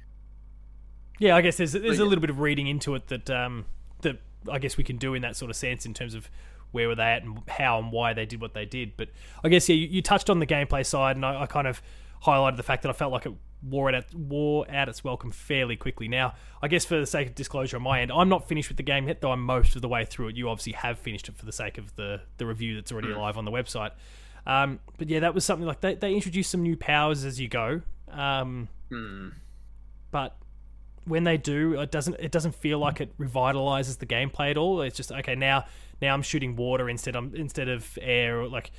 Yeah, 1.19 1.35
I 1.35 1.41
guess 1.41 1.57
there's 1.57 1.71
there's 1.73 1.99
a 1.99 2.05
little 2.05 2.21
bit 2.21 2.29
of 2.29 2.39
reading 2.39 2.67
into 2.67 2.93
it 2.93 3.07
that 3.07 3.29
um 3.31 3.65
that 4.01 4.19
I 4.51 4.59
guess 4.59 4.77
we 4.77 4.83
can 4.83 4.97
do 4.97 5.15
in 5.15 5.23
that 5.23 5.35
sort 5.35 5.49
of 5.49 5.57
sense 5.57 5.85
in 5.87 5.95
terms 5.95 6.13
of 6.13 6.29
where 6.71 6.87
were 6.87 6.95
they 6.95 7.03
at 7.03 7.23
and 7.23 7.39
how 7.47 7.79
and 7.79 7.91
why 7.91 8.13
they 8.13 8.25
did 8.25 8.41
what 8.41 8.53
they 8.53 8.65
did. 8.65 8.97
But 8.97 9.09
I 9.43 9.49
guess 9.49 9.67
yeah, 9.69 9.75
you, 9.75 9.87
you 9.87 10.01
touched 10.01 10.29
on 10.29 10.39
the 10.39 10.45
gameplay 10.47 10.85
side, 10.85 11.15
and 11.15 11.25
I, 11.25 11.43
I 11.43 11.45
kind 11.45 11.67
of 11.67 11.81
highlighted 12.25 12.57
the 12.57 12.63
fact 12.63 12.81
that 12.83 12.89
I 12.89 12.93
felt 12.93 13.11
like 13.11 13.25
it 13.25 13.33
wore 13.63 13.89
it 13.89 13.95
out, 13.95 14.13
wore 14.13 14.69
out 14.69 14.87
its 14.89 15.03
welcome 15.03 15.31
fairly 15.31 15.75
quickly. 15.75 16.07
Now, 16.07 16.35
I 16.61 16.67
guess 16.67 16.85
for 16.85 16.99
the 16.99 17.05
sake 17.05 17.27
of 17.29 17.35
disclosure 17.35 17.77
on 17.77 17.83
my 17.83 18.01
end, 18.01 18.11
I'm 18.11 18.29
not 18.29 18.47
finished 18.47 18.69
with 18.69 18.77
the 18.77 18.83
game 18.83 19.07
yet, 19.07 19.21
though 19.21 19.31
I'm 19.31 19.41
most 19.41 19.75
of 19.75 19.81
the 19.81 19.87
way 19.87 20.05
through 20.05 20.27
it. 20.29 20.35
You 20.35 20.49
obviously 20.49 20.73
have 20.73 20.99
finished 20.99 21.27
it 21.29 21.35
for 21.37 21.45
the 21.45 21.51
sake 21.51 21.77
of 21.77 21.95
the 21.95 22.21
the 22.37 22.45
review 22.45 22.75
that's 22.75 22.91
already 22.91 23.09
live 23.13 23.37
on 23.37 23.45
the 23.45 23.51
website. 23.51 23.91
Um, 24.45 24.79
but 24.97 25.09
yeah, 25.09 25.19
that 25.21 25.33
was 25.33 25.43
something 25.45 25.67
like 25.67 25.81
they 25.81 25.95
they 25.95 26.13
introduced 26.13 26.51
some 26.51 26.61
new 26.63 26.77
powers 26.77 27.23
as 27.25 27.39
you 27.39 27.47
go. 27.47 27.81
Um, 28.11 28.69
Hmm. 28.89 29.29
but 30.11 30.37
when 31.07 31.23
they 31.23 31.37
do, 31.37 31.79
it 31.79 31.91
doesn't 31.91 32.15
it 32.19 32.31
doesn't 32.31 32.55
feel 32.55 32.79
like 32.79 33.01
it 33.01 33.17
revitalizes 33.17 33.97
the 33.99 34.05
gameplay 34.05 34.51
at 34.51 34.57
all. 34.57 34.81
It's 34.81 34.97
just 34.97 35.11
okay 35.11 35.35
now 35.35 35.65
now 36.01 36.13
I'm 36.13 36.21
shooting 36.21 36.55
water 36.55 36.89
instead 36.89 37.15
of 37.15 37.35
instead 37.35 37.69
of 37.69 37.97
air 38.01 38.41
or 38.41 38.47
like. 38.47 38.71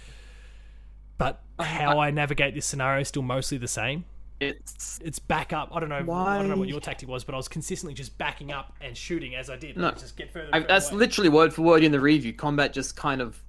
But 1.16 1.42
how 1.58 1.98
I 1.98 2.12
navigate 2.12 2.54
this 2.54 2.64
scenario 2.64 3.00
is 3.00 3.08
still 3.08 3.22
mostly 3.22 3.58
the 3.58 3.66
same. 3.66 4.04
It's 4.40 5.00
It's 5.02 5.18
back 5.18 5.52
up. 5.52 5.70
I 5.72 5.80
don't 5.80 5.88
know. 5.88 6.12
I 6.14 6.38
don't 6.38 6.48
know 6.48 6.56
what 6.56 6.68
your 6.68 6.80
tactic 6.80 7.08
was, 7.08 7.24
but 7.24 7.34
I 7.34 7.36
was 7.36 7.48
consistently 7.48 7.92
just 7.94 8.16
backing 8.18 8.52
up 8.52 8.72
and 8.80 8.96
shooting 8.96 9.34
as 9.34 9.50
I 9.50 9.56
did. 9.56 9.76
No. 9.76 9.90
Just 9.90 10.16
get 10.16 10.32
further. 10.32 10.50
I, 10.52 10.60
that's 10.60 10.90
away. 10.90 10.98
literally 10.98 11.28
word 11.28 11.52
for 11.52 11.62
word 11.62 11.82
in 11.82 11.90
the 11.90 11.98
review. 11.98 12.32
Combat 12.32 12.72
just 12.72 12.96
kind 12.96 13.20
of 13.20 13.42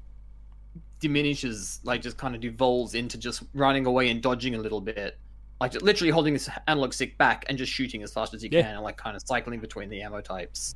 diminishes, 1.00 1.80
like 1.84 2.02
just 2.02 2.18
kind 2.18 2.34
of 2.34 2.42
devolves 2.42 2.96
into 2.96 3.20
just 3.20 3.44
running 3.54 3.86
away 3.86 4.10
and 4.10 4.22
dodging 4.22 4.56
a 4.56 4.58
little 4.58 4.82
bit, 4.82 5.20
like 5.62 5.74
literally 5.82 6.12
holding 6.12 6.34
this 6.34 6.50
analog 6.68 6.94
stick 6.94 7.18
back 7.18 7.46
and 7.50 7.58
just 7.58 7.72
shooting 7.72 8.02
as 8.04 8.14
fast 8.14 8.34
as 8.34 8.44
you 8.44 8.50
Yeah. 8.52 8.62
can, 8.64 8.76
and 8.76 8.84
like 8.84 8.98
kind 8.98 9.16
of 9.16 9.22
cycling 9.26 9.60
between 9.60 9.90
the 9.90 10.02
ammo 10.02 10.22
types. 10.22 10.76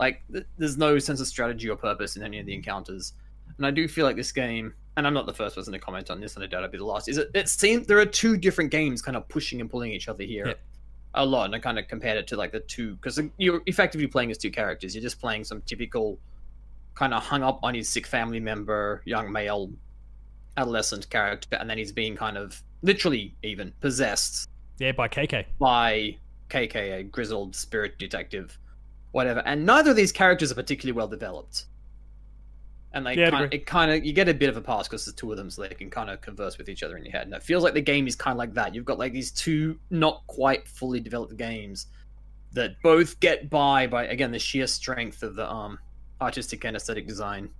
Like 0.00 0.22
th- 0.32 0.46
there's 0.58 0.76
no 0.76 0.98
sense 0.98 1.20
of 1.20 1.26
strategy 1.26 1.68
or 1.70 1.76
purpose 1.76 2.16
in 2.16 2.22
any 2.22 2.38
of 2.38 2.46
the 2.46 2.54
encounters, 2.54 3.14
and 3.56 3.66
I 3.66 3.70
do 3.70 3.86
feel 3.88 4.04
like 4.04 4.16
this 4.16 4.32
game. 4.32 4.74
And 4.98 5.06
I'm 5.06 5.12
not 5.12 5.26
the 5.26 5.34
first 5.34 5.54
person 5.56 5.74
to 5.74 5.78
comment 5.78 6.10
on 6.10 6.20
this, 6.22 6.36
and 6.36 6.42
I 6.44 6.46
doubt 6.46 6.62
I'll 6.64 6.70
be 6.70 6.78
the 6.78 6.84
last. 6.84 7.06
Is 7.08 7.18
it? 7.18 7.30
It 7.34 7.48
seems 7.50 7.86
there 7.86 7.98
are 7.98 8.06
two 8.06 8.38
different 8.38 8.70
games 8.70 9.02
kind 9.02 9.14
of 9.14 9.28
pushing 9.28 9.60
and 9.60 9.68
pulling 9.70 9.92
each 9.92 10.08
other 10.08 10.24
here 10.24 10.46
Yeah. 10.48 10.54
a 11.14 11.24
lot, 11.26 11.44
and 11.44 11.54
I 11.54 11.58
kind 11.58 11.78
of 11.78 11.86
compared 11.86 12.16
it 12.16 12.26
to 12.28 12.36
like 12.36 12.50
the 12.50 12.60
two 12.60 12.96
because 12.96 13.20
you're 13.36 13.60
effectively 13.66 14.06
playing 14.06 14.30
as 14.30 14.38
two 14.38 14.50
characters. 14.50 14.94
You're 14.94 15.02
just 15.02 15.20
playing 15.20 15.44
some 15.44 15.60
typical 15.66 16.18
kind 16.94 17.12
of 17.12 17.22
hung 17.22 17.42
up 17.42 17.60
on 17.62 17.74
his 17.74 17.90
sick 17.90 18.06
family 18.06 18.40
member, 18.40 19.02
young 19.04 19.30
male, 19.30 19.70
adolescent 20.56 21.10
character, 21.10 21.56
and 21.56 21.68
then 21.68 21.76
he's 21.78 21.92
being 21.92 22.16
kind 22.16 22.38
of 22.38 22.62
literally 22.86 23.34
even 23.42 23.72
possessed 23.80 24.48
yeah 24.78 24.92
by 24.92 25.08
KK. 25.08 25.44
by 25.58 26.16
KK, 26.48 27.00
a 27.00 27.02
grizzled 27.02 27.56
spirit 27.56 27.98
detective, 27.98 28.56
whatever. 29.10 29.40
And 29.40 29.66
neither 29.66 29.90
of 29.90 29.96
these 29.96 30.12
characters 30.12 30.52
are 30.52 30.54
particularly 30.54 30.96
well 30.96 31.08
developed. 31.08 31.66
And 32.92 33.04
they 33.04 33.14
Yeah, 33.14 33.30
kind 33.30 33.44
agree. 33.46 33.58
it 33.58 33.66
kind 33.66 33.90
of 33.90 34.04
you 34.06 34.12
get 34.12 34.28
a 34.28 34.32
bit 34.34 34.48
of 34.48 34.56
a 34.56 34.60
pass 34.60 34.86
because 34.86 35.04
there's 35.04 35.14
two 35.16 35.30
of 35.32 35.36
them, 35.36 35.50
so 35.50 35.62
they 35.62 35.68
can 35.70 35.90
kind 35.90 36.08
of 36.08 36.20
converse 36.20 36.56
with 36.56 36.68
each 36.68 36.82
other 36.84 36.96
in 36.96 37.04
your 37.04 37.12
head. 37.12 37.26
And 37.26 37.34
it 37.34 37.42
feels 37.42 37.64
like 37.64 37.74
the 37.74 37.80
game 37.82 38.06
is 38.06 38.14
kind 38.14 38.32
of 38.32 38.38
like 38.38 38.54
that. 38.54 38.74
You've 38.74 38.84
got 38.84 38.98
like 38.98 39.12
these 39.12 39.32
two 39.32 39.78
not 39.90 40.22
quite 40.28 40.66
fully 40.68 41.00
developed 41.00 41.36
games 41.36 41.88
that 42.52 42.80
both 42.82 43.18
get 43.20 43.50
by 43.50 43.86
by 43.88 44.06
again 44.06 44.30
the 44.30 44.38
sheer 44.38 44.66
strength 44.68 45.22
of 45.24 45.34
the 45.34 45.50
um 45.50 45.78
artistic 46.20 46.64
and 46.64 46.76
aesthetic 46.76 47.06
design. 47.08 47.50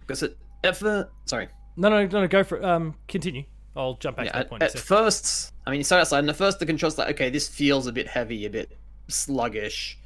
Because 0.00 0.22
it 0.22 0.36
the 0.62 1.08
sorry 1.26 1.48
No, 1.76 1.88
no, 1.90 2.06
no, 2.06 2.20
no. 2.22 2.28
Go 2.28 2.42
for 2.42 2.56
it. 2.56 2.64
Um, 2.64 2.94
continue. 3.08 3.44
I'll 3.76 3.94
jump 3.94 4.16
back 4.18 4.26
yeah, 4.26 4.32
to 4.32 4.38
that 4.38 4.44
at, 4.44 4.50
point. 4.50 4.62
in 4.62 4.66
at 4.68 4.78
first, 4.78 5.52
I 5.66 5.70
mean, 5.70 5.80
you 5.80 5.84
start 5.84 6.00
outside, 6.00 6.20
and 6.20 6.30
at 6.30 6.36
first 6.36 6.58
the 6.58 6.66
controls 6.66 6.98
like, 6.98 7.10
okay, 7.10 7.30
this 7.30 7.48
feels 7.48 7.86
a 7.86 7.92
bit 7.92 8.06
heavy, 8.06 8.44
a 8.46 8.50
bit 8.50 8.76
sluggish, 9.08 9.98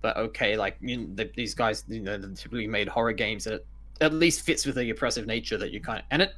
but 0.00 0.16
okay, 0.16 0.56
like 0.56 0.76
you 0.80 0.96
know, 0.98 1.06
the, 1.14 1.30
these 1.36 1.54
guys, 1.54 1.84
you 1.88 2.00
know, 2.00 2.18
typically 2.18 2.66
made 2.66 2.88
horror 2.88 3.12
games 3.12 3.44
that 3.44 3.64
at 4.00 4.12
least 4.12 4.42
fits 4.42 4.66
with 4.66 4.74
the 4.74 4.90
oppressive 4.90 5.26
nature 5.26 5.56
that 5.58 5.70
you 5.70 5.80
kind 5.80 6.00
of, 6.00 6.04
and 6.10 6.22
it 6.22 6.34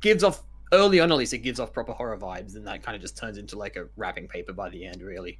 gives 0.00 0.22
off 0.22 0.42
early 0.72 1.00
on 1.00 1.10
at 1.10 1.18
least 1.18 1.32
it 1.32 1.38
gives 1.38 1.58
off 1.58 1.72
proper 1.72 1.92
horror 1.92 2.16
vibes, 2.16 2.54
and 2.56 2.66
that 2.66 2.82
kind 2.82 2.94
of 2.94 3.02
just 3.02 3.16
turns 3.16 3.38
into 3.38 3.56
like 3.58 3.76
a 3.76 3.86
wrapping 3.96 4.28
paper 4.28 4.52
by 4.52 4.68
the 4.68 4.84
end, 4.86 5.02
really. 5.02 5.38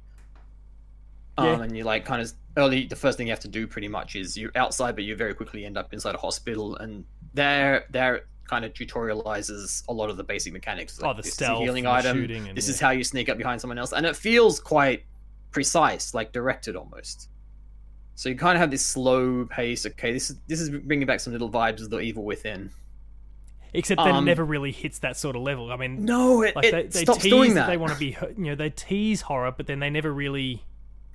Um, 1.37 1.45
Yeah. 1.45 1.63
and 1.63 1.77
you 1.77 1.83
like 1.85 2.03
kind 2.03 2.21
of 2.21 2.31
early. 2.57 2.85
The 2.85 2.95
first 2.95 3.17
thing 3.17 3.27
you 3.27 3.31
have 3.31 3.39
to 3.41 3.47
do 3.47 3.65
pretty 3.65 3.87
much 3.87 4.15
is 4.15 4.37
you're 4.37 4.51
outside, 4.55 4.95
but 4.95 5.05
you 5.05 5.15
very 5.15 5.33
quickly 5.33 5.65
end 5.65 5.77
up 5.77 5.93
inside 5.93 6.15
a 6.15 6.17
hospital, 6.17 6.75
and 6.75 7.05
there, 7.33 7.85
there 7.91 8.23
kind 8.51 8.65
of 8.65 8.73
tutorializes 8.73 9.83
a 9.87 9.93
lot 9.93 10.09
of 10.09 10.17
the 10.17 10.23
basic 10.23 10.51
mechanics. 10.51 10.99
oh, 11.01 11.13
the 11.13 11.21
this 11.21 11.27
is 11.27 11.31
a 11.31 11.35
stealth, 11.35 11.61
healing 11.63 11.87
item. 11.87 12.17
shooting, 12.17 12.47
and 12.49 12.57
This 12.57 12.67
yeah. 12.67 12.73
is 12.73 12.79
how 12.81 12.89
you 12.91 13.03
sneak 13.03 13.29
up 13.29 13.37
behind 13.37 13.61
someone 13.61 13.77
else, 13.79 13.93
and 13.93 14.05
it 14.05 14.15
feels 14.15 14.59
quite 14.59 15.03
precise, 15.51 16.13
like 16.13 16.33
directed 16.33 16.75
almost. 16.75 17.29
So 18.15 18.27
you 18.29 18.35
kind 18.35 18.55
of 18.57 18.59
have 18.59 18.69
this 18.69 18.85
slow 18.85 19.45
pace. 19.45 19.85
Okay, 19.85 20.11
this 20.11 20.29
is 20.29 20.35
this 20.47 20.59
is 20.59 20.69
bringing 20.69 21.07
back 21.07 21.21
some 21.21 21.31
little 21.33 21.49
vibes 21.49 21.81
of 21.81 21.89
the 21.89 21.99
evil 21.99 22.23
within. 22.25 22.69
Except 23.73 23.99
that 23.99 24.07
it 24.09 24.13
um, 24.15 24.25
never 24.25 24.43
really 24.43 24.73
hits 24.73 24.99
that 24.99 25.15
sort 25.15 25.37
of 25.37 25.43
level. 25.43 25.71
I 25.71 25.77
mean, 25.77 26.03
No, 26.03 26.41
it, 26.43 26.57
like 26.57 26.65
it 26.65 26.71
they, 26.73 26.83
they 26.87 27.03
stops 27.05 27.23
tease 27.23 27.31
doing 27.31 27.53
that 27.53 27.61
that. 27.61 27.67
they 27.67 27.77
want 27.77 27.93
to 27.93 27.97
be, 27.97 28.17
you 28.37 28.43
know, 28.47 28.55
they 28.55 28.69
tease 28.69 29.21
horror, 29.21 29.53
but 29.55 29.65
then 29.65 29.79
they 29.79 29.89
never 29.89 30.11
really, 30.13 30.61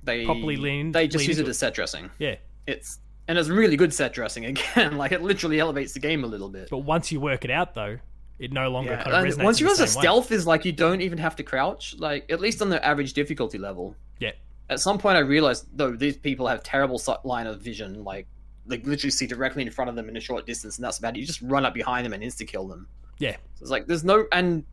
they 0.01 0.25
properly 0.25 0.55
lean- 0.57 0.91
They 0.91 1.07
just 1.07 1.19
lean 1.21 1.27
use 1.29 1.37
it 1.37 1.47
as 1.47 1.59
set 1.59 1.75
dressing. 1.75 2.09
yeah. 2.17 2.37
It's 2.65 2.97
and 3.27 3.37
it's 3.37 3.49
really 3.49 3.75
good 3.77 3.93
set 3.93 4.13
dressing 4.13 4.45
again. 4.51 4.97
like 4.97 5.11
it 5.11 5.21
literally 5.21 5.59
elevates 5.59 5.93
the 5.93 5.99
game 5.99 6.23
a 6.23 6.27
little 6.27 6.49
bit. 6.49 6.69
But 6.69 6.79
once 6.79 7.11
you 7.11 7.19
work 7.19 7.43
it 7.45 7.51
out, 7.51 7.75
though, 7.75 7.97
it 8.39 8.51
no 8.51 8.69
longer 8.69 8.91
Yeah, 8.91 9.03
kind 9.03 9.27
of 9.27 9.33
resonates. 9.35 9.43
once 9.43 9.59
you 9.59 9.65
realize 9.67 9.79
the 9.79 9.87
stealth 9.87 10.31
is 10.31 10.45
like 10.45 10.63
you 10.65 10.71
don't 10.71 11.01
even 11.01 11.17
have 11.17 11.35
to 11.37 11.43
crouch, 11.43 11.95
like 11.97 12.31
at 12.31 12.39
least 12.39 12.61
on 12.61 12.69
the 12.69 12.83
average 12.85 13.13
difficulty 13.13 13.57
level. 13.57 13.95
Yeah. 14.19 14.31
At 14.69 14.79
some 14.79 14.97
point, 14.97 15.15
I 15.17 15.21
realized 15.21 15.67
though 15.73 15.91
these 15.95 16.17
people 16.17 16.47
have 16.47 16.61
terrible 16.63 17.01
line 17.23 17.47
of 17.47 17.61
vision, 17.61 18.03
like 18.03 18.27
they 18.65 18.77
literally 18.79 19.11
see 19.11 19.25
directly 19.27 19.63
in 19.63 19.71
front 19.71 19.89
of 19.89 19.95
them 19.95 20.09
in 20.09 20.17
a 20.17 20.19
short 20.19 20.45
distance, 20.45 20.77
and 20.77 20.83
that's 20.85 20.99
about 20.99 21.15
it. 21.15 21.19
You 21.21 21.25
just 21.25 21.41
run 21.41 21.65
up 21.65 21.73
behind 21.73 22.05
them 22.05 22.13
and 22.13 22.21
insta 22.21 22.45
kill 22.47 22.67
them. 22.67 22.87
Yeah. 23.17 23.31
So 23.55 23.61
it's 23.63 23.71
like 23.71 23.87
there's 23.87 24.03
no 24.03 24.25
and 24.31 24.63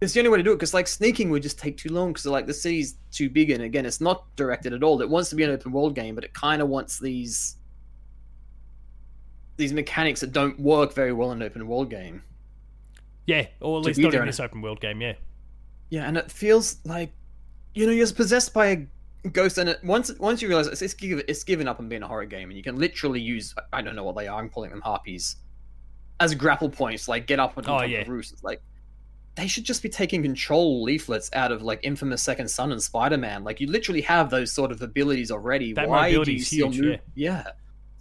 it's 0.00 0.14
the 0.14 0.20
only 0.20 0.30
way 0.30 0.38
to 0.38 0.42
do 0.42 0.50
it 0.50 0.56
because 0.56 0.74
like 0.74 0.88
sneaking 0.88 1.30
would 1.30 1.42
just 1.42 1.58
take 1.60 1.76
too 1.76 1.90
long 1.90 2.08
because 2.12 2.26
like 2.26 2.46
the 2.46 2.54
city's 2.54 2.96
too 3.12 3.30
big 3.30 3.50
and 3.50 3.62
again 3.62 3.86
it's 3.86 4.00
not 4.00 4.24
directed 4.34 4.72
at 4.72 4.82
all. 4.82 5.00
It 5.00 5.08
wants 5.08 5.30
to 5.30 5.36
be 5.36 5.44
an 5.44 5.50
open 5.50 5.70
world 5.70 5.94
game, 5.94 6.14
but 6.16 6.24
it 6.24 6.32
kind 6.34 6.60
of 6.60 6.68
wants 6.68 6.98
these 6.98 7.58
these 9.56 9.72
mechanics 9.72 10.20
that 10.20 10.32
don't 10.32 10.58
work 10.58 10.94
very 10.94 11.12
well 11.12 11.32
in 11.32 11.40
an 11.42 11.46
open 11.46 11.66
world 11.66 11.90
game. 11.90 12.22
Yeah, 13.26 13.46
or 13.60 13.78
at 13.78 13.84
least 13.84 14.00
not 14.00 14.14
in 14.14 14.26
this 14.26 14.40
open 14.40 14.62
world 14.62 14.80
game. 14.80 15.00
Yeah, 15.00 15.14
Yeah, 15.90 16.08
and 16.08 16.16
it 16.16 16.30
feels 16.30 16.78
like 16.84 17.12
you 17.74 17.86
know 17.86 17.92
you're 17.92 18.10
possessed 18.12 18.52
by 18.52 18.66
a 18.66 19.28
ghost, 19.28 19.58
and 19.58 19.68
it, 19.68 19.84
once 19.84 20.10
once 20.18 20.42
you 20.42 20.48
realize 20.48 20.66
it's 20.66 20.82
it's, 20.82 20.94
give, 20.94 21.22
it's 21.28 21.44
given 21.44 21.68
up 21.68 21.78
on 21.78 21.88
being 21.88 22.02
a 22.02 22.08
horror 22.08 22.24
game, 22.26 22.48
and 22.50 22.56
you 22.56 22.62
can 22.64 22.76
literally 22.78 23.20
use 23.20 23.54
I 23.72 23.82
don't 23.82 23.94
know 23.94 24.04
what 24.04 24.16
they 24.16 24.26
are. 24.26 24.40
I'm 24.40 24.48
calling 24.48 24.70
them 24.70 24.80
harpies 24.80 25.36
as 26.20 26.34
grapple 26.34 26.68
points, 26.70 27.08
like 27.08 27.26
get 27.26 27.38
up 27.40 27.56
on 27.56 27.64
Oh, 27.64 27.78
top 27.80 27.88
yeah. 27.88 28.00
of 28.00 28.08
roofs. 28.08 28.32
It's 28.32 28.42
like 28.44 28.62
they 29.34 29.46
should 29.46 29.64
just 29.64 29.82
be 29.82 29.88
taking 29.88 30.22
control 30.22 30.82
leaflets 30.82 31.30
out 31.32 31.52
of 31.52 31.62
like 31.62 31.80
infamous 31.82 32.22
Second 32.22 32.48
Son 32.48 32.72
and 32.72 32.82
Spider 32.82 33.16
Man. 33.18 33.44
Like 33.44 33.60
you 33.60 33.66
literally 33.68 34.02
have 34.02 34.30
those 34.30 34.52
sort 34.52 34.72
of 34.72 34.82
abilities 34.82 35.30
already. 35.30 35.72
That 35.72 35.88
Why 35.88 36.18
do 36.18 36.32
you 36.32 36.42
still 36.42 36.70
huge, 36.70 36.80
move? 36.80 37.00
Yeah. 37.14 37.44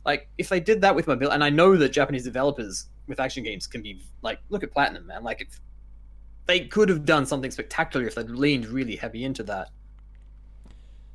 Like 0.05 0.29
if 0.37 0.49
they 0.49 0.59
did 0.59 0.81
that 0.81 0.95
with 0.95 1.07
mobility, 1.07 1.33
and 1.35 1.43
I 1.43 1.49
know 1.49 1.75
that 1.77 1.89
Japanese 1.89 2.23
developers 2.23 2.87
with 3.07 3.19
action 3.19 3.43
games 3.43 3.67
can 3.67 3.81
be 3.81 4.01
like, 4.21 4.39
look 4.49 4.63
at 4.63 4.71
Platinum, 4.71 5.07
man. 5.07 5.23
Like 5.23 5.41
if 5.41 5.59
they 6.47 6.61
could 6.61 6.89
have 6.89 7.05
done 7.05 7.25
something 7.25 7.51
spectacular 7.51 8.05
if 8.07 8.15
they'd 8.15 8.29
leaned 8.29 8.65
really 8.67 8.95
heavy 8.95 9.23
into 9.23 9.43
that. 9.43 9.69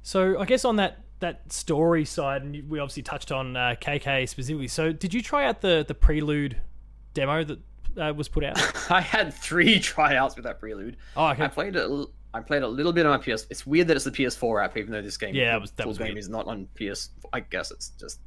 So 0.03 0.39
I 0.39 0.45
guess 0.45 0.65
on 0.65 0.77
that 0.77 0.99
that 1.21 1.51
story 1.53 2.05
side, 2.05 2.43
and 2.43 2.69
we 2.69 2.79
obviously 2.79 3.03
touched 3.03 3.33
on 3.33 3.57
uh, 3.57 3.75
KK 3.81 4.29
specifically. 4.29 4.69
So, 4.69 4.93
did 4.93 5.15
you 5.15 5.23
try 5.23 5.47
out 5.47 5.61
the 5.63 5.85
the 5.87 5.95
Prelude 5.95 6.61
demo 7.15 7.43
that 7.43 7.59
uh, 7.97 8.13
was 8.15 8.29
put 8.29 8.45
out? 8.45 8.57
I 8.91 9.01
had 9.01 9.33
three 9.33 9.81
tryouts 9.81 10.37
with 10.37 10.45
that 10.45 10.61
prelude. 10.61 10.97
Oh, 11.17 11.25
I 11.25 11.33
okay. 11.33 11.49
played 11.49 11.77
a, 11.77 11.83
l- 11.83 12.11
I 12.35 12.41
played 12.41 12.63
a 12.63 12.69
little 12.69 12.93
bit 12.93 13.07
on 13.07 13.19
my 13.19 13.35
PS. 13.35 13.47
It's 13.51 13.67
weird 13.67 13.89
that 13.89 13.97
it's 13.97 14.05
the 14.05 14.11
PS4 14.11 14.63
app, 14.65 14.77
even 14.77 14.93
though 14.93 15.01
this 15.03 15.17
game, 15.17 15.35
Yeah, 15.35 15.53
that 15.53 15.61
was- 15.63 15.71
that 15.73 15.85
full 15.85 15.91
was 15.91 15.99
game 15.99 16.09
weird. 16.09 16.19
is 16.19 16.29
not 16.29 16.47
on 16.47 16.69
PS. 16.77 17.09
I 17.33 17.41
guess 17.41 17.71
it's 17.71 17.91
just 17.99 18.21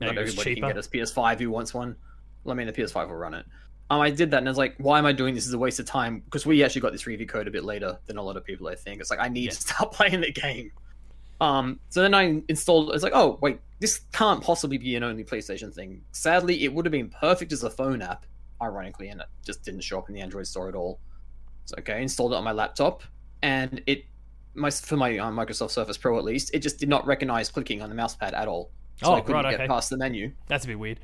not 0.00 0.16
everybody 0.18 0.54
cheaper. 0.54 0.66
can 0.68 0.76
get 0.76 0.86
a 0.86 0.88
PS5 0.88 1.40
who 1.40 1.50
wants 1.50 1.74
one. 1.74 1.96
Well, 2.44 2.52
I 2.52 2.56
mean, 2.56 2.66
the 2.66 2.72
PS5 2.72 3.08
will 3.08 3.16
run 3.16 3.34
it. 3.34 3.44
Um, 3.90 4.00
I 4.00 4.10
did 4.10 4.30
that, 4.32 4.38
and 4.38 4.48
I 4.48 4.50
was 4.50 4.58
like, 4.58 4.74
"Why 4.78 4.98
am 4.98 5.06
I 5.06 5.12
doing 5.12 5.34
this? 5.34 5.44
This 5.44 5.48
is 5.48 5.54
a 5.54 5.58
waste 5.58 5.80
of 5.80 5.86
time." 5.86 6.20
Because 6.20 6.44
we 6.44 6.62
actually 6.62 6.82
got 6.82 6.92
this 6.92 7.06
review 7.06 7.26
code 7.26 7.48
a 7.48 7.50
bit 7.50 7.64
later 7.64 7.98
than 8.06 8.18
a 8.18 8.22
lot 8.22 8.36
of 8.36 8.44
people. 8.44 8.68
I 8.68 8.74
think 8.74 9.00
it's 9.00 9.10
like 9.10 9.18
I 9.20 9.28
need 9.28 9.44
Yeah. 9.44 9.50
to 9.50 9.56
start 9.56 9.92
playing 9.98 10.20
the 10.20 10.30
game. 10.32 10.70
Um, 11.40 11.80
so 11.88 12.02
then 12.02 12.14
I 12.14 12.42
installed. 12.48 12.92
It's 12.94 13.02
like, 13.02 13.12
oh 13.14 13.38
wait, 13.40 13.60
this 13.80 14.00
can't 14.12 14.42
possibly 14.42 14.76
be 14.76 14.94
an 14.96 15.04
only 15.04 15.24
PlayStation 15.24 15.72
thing. 15.72 16.02
Sadly, 16.12 16.64
it 16.64 16.72
would 16.74 16.84
have 16.84 16.92
been 16.92 17.08
perfect 17.08 17.52
as 17.52 17.62
a 17.62 17.70
phone 17.70 18.02
app, 18.02 18.26
ironically, 18.60 19.08
and 19.08 19.20
it 19.20 19.26
just 19.44 19.64
didn't 19.64 19.80
show 19.82 19.98
up 19.98 20.08
in 20.08 20.14
the 20.14 20.20
Android 20.20 20.46
store 20.46 20.68
at 20.68 20.74
all. 20.74 21.00
So 21.64 21.76
okay, 21.78 21.94
I 21.94 21.98
installed 21.98 22.32
it 22.32 22.36
on 22.36 22.44
my 22.44 22.52
laptop, 22.52 23.02
and 23.42 23.80
it, 23.86 24.04
my 24.54 24.70
for 24.70 24.96
my 24.96 25.16
uh, 25.16 25.30
Microsoft 25.30 25.70
Surface 25.70 25.96
Pro 25.96 26.18
at 26.18 26.24
least, 26.24 26.50
it 26.52 26.58
just 26.58 26.78
did 26.78 26.88
not 26.88 27.06
recognize 27.06 27.48
clicking 27.48 27.80
on 27.82 27.88
the 27.88 27.94
mouse 27.94 28.16
pad 28.16 28.34
at 28.34 28.48
all. 28.48 28.70
So 29.02 29.10
Oh, 29.12 29.14
I 29.14 29.20
couldn't 29.20 29.44
right, 29.44 29.50
get 29.52 29.60
okay. 29.60 29.68
past 29.68 29.90
the 29.90 29.96
menu. 29.96 30.32
That's 30.46 30.64
a 30.64 30.68
bit 30.68 30.78
weird. 30.78 31.00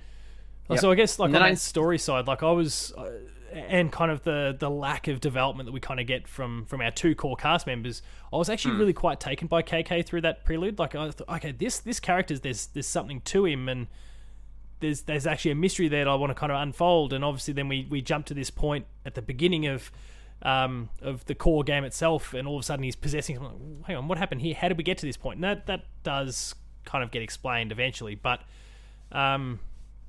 Yep. 0.71 0.79
So 0.81 0.91
I 0.91 0.95
guess 0.95 1.19
like 1.19 1.29
on 1.29 1.35
And 1.37 1.45
that 1.45 1.51
I- 1.51 1.55
story 1.55 1.99
side, 1.99 2.27
like 2.27 2.43
I 2.43 2.51
was, 2.51 2.93
uh, 2.97 3.11
and 3.53 3.93
kind 3.93 4.11
of 4.11 4.25
the 4.25 4.57
the 4.59 4.69
lack 4.69 5.07
of 5.07 5.21
development 5.21 5.67
that 5.67 5.73
we 5.73 5.79
kind 5.79 6.01
of 6.01 6.07
get 6.07 6.27
from 6.27 6.65
from 6.67 6.81
our 6.81 6.91
two 6.91 7.15
core 7.15 7.37
cast 7.37 7.67
members, 7.67 8.03
I 8.33 8.37
was 8.37 8.51
actually 8.51 8.75
really 8.77 8.93
quite 8.93 9.21
taken 9.21 9.47
by 9.47 9.63
KK 9.63 10.05
through 10.05 10.23
that 10.23 10.45
prelude. 10.45 10.79
Like 10.79 10.95
I 10.97 11.11
thought, 11.13 11.29
okay, 11.37 11.53
this 11.53 11.79
this 11.79 12.01
character's 12.01 12.41
there's 12.41 12.67
there's 12.67 12.87
something 12.87 13.21
to 13.23 13.45
him 13.47 13.69
and. 13.69 13.87
There's, 14.81 15.03
there's 15.03 15.27
actually 15.27 15.53
a 15.53 15.55
mystery 15.55 15.89
there 15.89 16.05
that 16.05 16.11
I 16.11 16.15
want 16.17 16.29
to 16.31 16.35
kind 16.35 16.53
of 16.53 16.61
unfold, 16.61 17.15
and 17.15 17.25
obviously 17.25 17.55
then 17.55 17.69
we, 17.69 17.87
we 17.89 18.03
jump 18.03 18.27
to 18.27 18.35
this 18.35 18.51
point 18.51 18.85
at 19.07 19.15
the 19.15 19.23
beginning 19.23 19.67
of 19.67 19.91
um, 20.43 20.91
of 21.01 21.25
the 21.25 21.35
core 21.35 21.65
game 21.65 21.85
itself, 21.85 22.35
and 22.35 22.47
all 22.47 22.57
of 22.57 22.61
a 22.61 22.65
sudden 22.65 22.83
he's 22.83 22.97
possessing. 22.97 23.41
Like, 23.41 23.87
Hang 23.87 23.97
on, 23.97 24.09
what 24.09 24.19
happened 24.19 24.43
here? 24.43 24.55
How 24.55 24.69
did 24.69 24.77
we 24.77 24.85
get 24.85 24.99
to 24.99 25.07
this 25.07 25.17
point? 25.17 25.37
And 25.37 25.45
that 25.45 25.67
that 25.69 25.85
does 26.03 26.55
kind 26.85 27.05
of 27.05 27.11
get 27.11 27.23
explained 27.23 27.73
eventually, 27.73 28.15
but 28.15 28.43
um, 29.13 29.61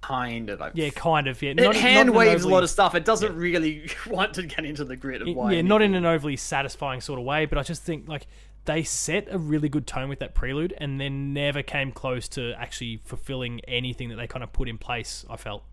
Kind 0.08 0.51
of. 0.51 0.62
I, 0.62 0.70
yeah, 0.75 0.91
kind 0.91 1.27
of. 1.27 1.41
Yeah, 1.41 1.51
It 1.51 1.55
not, 1.55 1.75
hand 1.75 2.10
not 2.10 2.15
waves 2.15 2.44
a 2.44 2.48
lot 2.48 2.62
of 2.62 2.70
stuff. 2.70 2.94
It 2.94 3.05
doesn't 3.05 3.36
really 3.36 3.89
want 4.08 4.36
to 4.36 4.44
get 4.44 4.63
into 4.63 4.86
the 4.86 4.96
grid 4.96 5.24
of 5.24 5.36
why. 5.36 5.53
Yeah, 5.53 5.63
not 5.63 5.82
in 5.82 5.96
an 5.96 6.05
overly 6.05 6.36
satisfying 6.36 7.01
sort 7.01 7.17
of 7.17 7.25
way, 7.25 7.48
but 7.48 7.58
I 7.58 7.63
just 7.63 7.82
think 7.82 8.08
like 8.08 8.27
they 8.65 8.84
set 8.84 9.27
a 9.32 9.39
really 9.39 9.67
good 9.67 9.88
tone 9.88 10.08
with 10.08 10.20
that 10.20 10.36
prelude, 10.36 10.75
and 10.77 11.01
then 11.01 11.34
never 11.34 11.63
came 11.63 11.91
close 11.91 12.27
to 12.29 12.53
actually 12.53 13.01
fulfilling 13.03 13.62
anything 13.62 14.10
that 14.10 14.17
they 14.17 14.27
kind 14.27 14.44
of 14.44 14.53
put 14.53 14.70
in 14.70 14.77
place. 14.77 15.25
I 15.27 15.38
felt. 15.38 15.63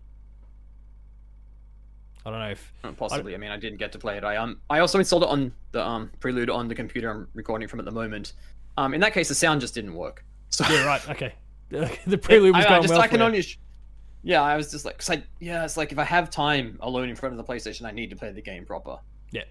I 2.25 2.31
don't 2.31 2.39
know 2.39 2.49
if 2.49 2.73
Possibly. 2.97 3.35
I 3.35 3.37
mean, 3.37 3.51
I 3.51 3.57
didn't 3.57 3.77
get 3.77 3.91
to 3.91 3.99
play 3.99 4.17
it. 4.17 4.23
I 4.23 4.37
um, 4.37 4.61
I 4.67 4.79
also 4.79 4.97
installed 4.97 5.21
it 5.21 5.29
on 5.29 5.51
the 5.73 5.85
um 5.85 6.09
Prelude 6.19 6.49
on 6.49 6.67
the 6.69 6.75
computer 6.75 7.11
I'm 7.11 7.27
recording 7.35 7.67
from 7.67 7.77
at 7.77 7.85
the 7.85 7.91
moment. 7.91 8.33
Um, 8.77 8.95
in 8.95 9.01
that 9.01 9.13
case, 9.13 9.29
the 9.29 9.35
sound 9.35 9.61
just 9.61 9.75
didn't 9.75 9.93
work. 9.93 10.25
So 10.53 10.63
yeah, 10.69 10.85
right, 10.85 11.09
okay. 11.09 11.33
the 11.69 12.17
prelude 12.17 12.55
was 12.55 12.63
I, 12.65 12.67
I 12.67 12.69
going 12.69 12.81
just 12.83 12.93
well. 12.93 13.01
I 13.01 13.07
can 13.07 13.21
only. 13.23 13.41
Sh- 13.41 13.57
yeah, 14.21 14.43
I 14.43 14.55
was 14.55 14.69
just 14.69 14.85
like, 14.85 14.99
cause 14.99 15.09
I, 15.09 15.23
yeah, 15.39 15.65
it's 15.65 15.77
like 15.77 15.91
if 15.91 15.97
I 15.97 16.03
have 16.03 16.29
time 16.29 16.77
alone 16.81 17.09
in 17.09 17.15
front 17.15 17.37
of 17.37 17.43
the 17.43 17.51
PlayStation, 17.51 17.85
I 17.85 17.91
need 17.91 18.11
to 18.11 18.15
play 18.15 18.31
the 18.31 18.41
game 18.41 18.63
proper. 18.63 18.99
Yeah. 19.31 19.45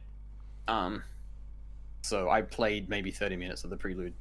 Um, 0.69 1.03
so 2.03 2.31
I 2.31 2.43
played 2.43 2.89
maybe 2.89 3.11
thirty 3.11 3.35
minutes 3.35 3.65
of 3.65 3.71
the 3.71 3.77
Prelude. 3.77 4.15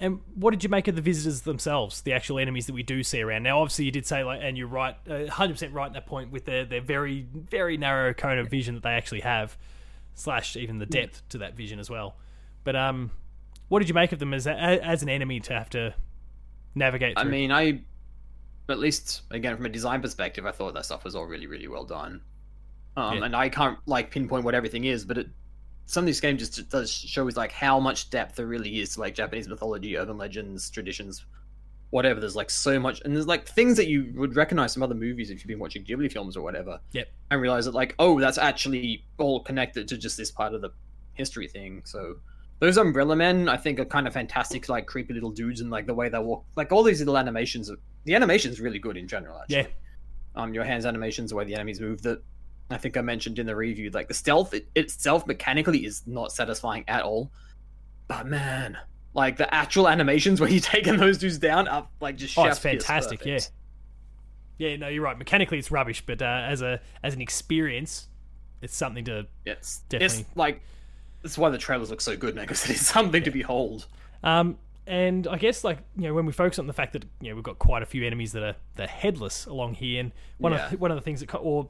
And 0.00 0.18
what 0.34 0.50
did 0.50 0.64
you 0.64 0.68
make 0.68 0.88
of 0.88 0.96
the 0.96 1.02
visitors 1.02 1.42
themselves, 1.42 2.00
the 2.00 2.12
actual 2.12 2.40
enemies 2.40 2.66
that 2.66 2.72
we 2.72 2.82
do 2.82 3.04
see 3.04 3.22
around? 3.22 3.44
Now, 3.44 3.60
obviously, 3.60 3.84
you 3.84 3.92
did 3.92 4.04
say, 4.04 4.24
like, 4.24 4.40
and 4.42 4.58
you're 4.58 4.66
right, 4.66 4.96
uh, 5.08 5.28
hundred 5.28 5.52
percent 5.52 5.72
right 5.72 5.86
in 5.86 5.92
that 5.92 6.06
point 6.06 6.32
with 6.32 6.46
their 6.46 6.64
their 6.64 6.80
very 6.80 7.28
very 7.32 7.76
narrow 7.76 8.12
cone 8.12 8.38
of 8.38 8.50
vision 8.50 8.74
that 8.74 8.82
they 8.82 8.90
actually 8.90 9.20
have, 9.20 9.56
slash 10.16 10.56
even 10.56 10.78
the 10.78 10.86
depth 10.86 11.22
to 11.28 11.38
that 11.38 11.54
vision 11.54 11.78
as 11.78 11.88
well. 11.88 12.16
But 12.64 12.74
um, 12.74 13.12
what 13.72 13.78
did 13.78 13.88
you 13.88 13.94
make 13.94 14.12
of 14.12 14.18
them 14.18 14.34
as 14.34 14.46
a, 14.46 14.52
as 14.52 15.02
an 15.02 15.08
enemy 15.08 15.40
to 15.40 15.54
have 15.54 15.70
to 15.70 15.94
navigate 16.74 17.14
I 17.16 17.24
mean, 17.24 17.50
I, 17.50 17.80
at 18.68 18.78
least 18.78 19.22
again 19.30 19.56
from 19.56 19.64
a 19.64 19.70
design 19.70 20.02
perspective, 20.02 20.44
I 20.44 20.52
thought 20.52 20.74
that 20.74 20.84
stuff 20.84 21.04
was 21.04 21.16
all 21.16 21.24
really, 21.24 21.46
really 21.46 21.68
well 21.68 21.86
done. 21.86 22.20
Um, 22.98 23.16
Yeah. 23.16 23.24
and 23.24 23.34
I 23.34 23.48
can't 23.48 23.78
like 23.86 24.10
pinpoint 24.10 24.44
what 24.44 24.54
everything 24.54 24.84
is, 24.84 25.06
but 25.06 25.16
it, 25.16 25.28
some 25.86 26.02
of 26.02 26.06
these 26.06 26.20
games 26.20 26.40
just 26.40 26.68
does 26.68 26.92
show 26.92 27.24
shows 27.24 27.34
like 27.38 27.50
how 27.50 27.80
much 27.80 28.10
depth 28.10 28.36
there 28.36 28.44
really 28.44 28.80
is 28.80 28.92
to 28.92 29.00
like 29.00 29.14
Japanese 29.14 29.48
mythology, 29.48 29.96
urban 29.96 30.18
legends, 30.18 30.68
traditions, 30.68 31.24
whatever. 31.88 32.20
There's 32.20 32.36
like 32.36 32.50
so 32.50 32.78
much, 32.78 33.00
and 33.06 33.16
there's 33.16 33.26
like 33.26 33.48
things 33.48 33.78
that 33.78 33.86
you 33.86 34.12
would 34.16 34.36
recognize 34.36 34.74
from 34.74 34.82
other 34.82 34.94
movies 34.94 35.30
if 35.30 35.38
you've 35.38 35.48
been 35.48 35.58
watching 35.58 35.82
Ghibli 35.82 36.12
films 36.12 36.36
or 36.36 36.42
whatever. 36.42 36.78
Yep. 36.92 37.08
And 37.30 37.40
realize 37.40 37.64
that 37.64 37.74
like, 37.74 37.94
oh, 37.98 38.20
that's 38.20 38.36
actually 38.36 39.06
all 39.16 39.42
connected 39.42 39.88
to 39.88 39.96
just 39.96 40.18
this 40.18 40.30
part 40.30 40.52
of 40.52 40.60
the 40.60 40.72
history 41.14 41.48
thing. 41.48 41.80
So 41.86 42.16
those 42.62 42.76
umbrella 42.76 43.16
men 43.16 43.48
i 43.48 43.56
think 43.56 43.80
are 43.80 43.84
kind 43.84 44.06
of 44.06 44.12
fantastic 44.12 44.68
like 44.68 44.86
creepy 44.86 45.12
little 45.12 45.32
dudes 45.32 45.60
and 45.60 45.68
like 45.68 45.84
the 45.84 45.94
way 45.94 46.08
they 46.08 46.18
walk 46.18 46.44
like 46.54 46.70
all 46.70 46.84
these 46.84 47.00
little 47.00 47.18
animations 47.18 47.68
are, 47.68 47.76
the 48.04 48.14
animation's 48.14 48.60
really 48.60 48.78
good 48.78 48.96
in 48.96 49.08
general 49.08 49.36
actually 49.40 49.56
yeah, 49.56 49.66
um 50.36 50.54
your 50.54 50.62
hands 50.62 50.86
animations 50.86 51.30
the 51.30 51.36
way 51.36 51.44
the 51.44 51.54
enemies 51.54 51.80
move 51.80 52.00
that 52.02 52.22
i 52.70 52.76
think 52.76 52.96
i 52.96 53.00
mentioned 53.00 53.40
in 53.40 53.46
the 53.46 53.56
review 53.56 53.90
like 53.90 54.06
the 54.06 54.14
stealth 54.14 54.54
it, 54.54 54.68
itself 54.76 55.26
mechanically 55.26 55.84
is 55.84 56.02
not 56.06 56.30
satisfying 56.30 56.84
at 56.86 57.02
all 57.02 57.32
but 58.06 58.26
man 58.26 58.78
like 59.14 59.36
the 59.36 59.52
actual 59.52 59.88
animations 59.88 60.40
where 60.40 60.48
you're 60.48 60.60
taking 60.60 60.96
those 60.96 61.18
dudes 61.18 61.38
down 61.38 61.66
are 61.68 61.88
like 62.00 62.16
just 62.16 62.38
oh, 62.38 62.44
it's 62.44 62.58
fantastic. 62.58 63.24
Yeah, 63.24 63.40
yeah. 64.58 64.76
No, 64.76 64.88
you're 64.88 65.02
right. 65.02 65.18
Mechanically, 65.18 65.58
it's 65.58 65.70
rubbish, 65.70 66.02
but 66.06 66.22
uh, 66.22 66.46
as 66.46 66.62
a 66.62 66.80
as 67.02 67.14
an 67.14 67.20
experience, 67.20 68.08
it's 68.60 68.74
something 68.74 69.04
to 69.04 69.26
it's 69.44 69.80
Definitely. 69.88 70.20
it's 70.20 70.36
like 70.36 70.62
that's 71.22 71.38
why 71.38 71.48
the 71.50 71.58
trailers 71.58 71.90
look 71.90 72.00
so 72.00 72.16
good 72.16 72.34
man 72.34 72.44
because 72.44 72.68
it's 72.68 72.80
something 72.86 73.22
to 73.22 73.30
behold 73.30 73.86
Um, 74.24 74.58
and 74.86 75.26
I 75.28 75.36
guess 75.38 75.62
like 75.64 75.78
you 75.96 76.04
know 76.08 76.14
when 76.14 76.26
we 76.26 76.32
focus 76.32 76.58
on 76.58 76.66
the 76.66 76.72
fact 76.72 76.92
that 76.94 77.04
you 77.20 77.28
know 77.30 77.34
we've 77.36 77.44
got 77.44 77.58
quite 77.58 77.82
a 77.82 77.86
few 77.86 78.04
enemies 78.04 78.32
that 78.32 78.42
are 78.42 78.56
that 78.76 78.88
are 78.88 78.92
headless 78.92 79.46
along 79.46 79.74
here, 79.74 80.00
and 80.00 80.12
one 80.38 80.52
Yeah. 80.52 80.72
of 80.72 80.80
one 80.80 80.90
of 80.90 80.96
the 80.96 81.02
things 81.02 81.20
that 81.20 81.32
or 81.36 81.68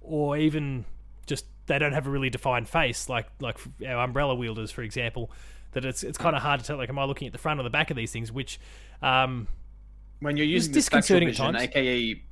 or 0.00 0.36
even 0.36 0.84
just 1.26 1.44
they 1.66 1.78
don't 1.78 1.92
have 1.92 2.06
a 2.06 2.10
really 2.10 2.30
defined 2.30 2.68
face, 2.68 3.08
like 3.08 3.26
like 3.40 3.58
our 3.86 4.04
umbrella 4.04 4.34
wielders, 4.34 4.70
for 4.70 4.82
example. 4.82 5.30
That 5.72 5.84
it's 5.84 6.02
it's 6.02 6.16
kind 6.16 6.34
of 6.34 6.40
hard 6.42 6.60
to 6.60 6.66
tell. 6.66 6.78
Like, 6.78 6.88
am 6.88 6.98
I 6.98 7.04
looking 7.04 7.26
at 7.26 7.32
the 7.32 7.38
front 7.38 7.60
or 7.60 7.62
the 7.62 7.68
back 7.70 7.90
of 7.90 7.96
these 7.98 8.10
things? 8.10 8.32
Which, 8.32 8.58
um, 9.02 9.46
when 10.20 10.38
you're 10.38 10.46
using 10.46 10.72
disconcerting 10.72 11.28
vision, 11.28 11.52
times. 11.52 11.62
aka 11.64 12.22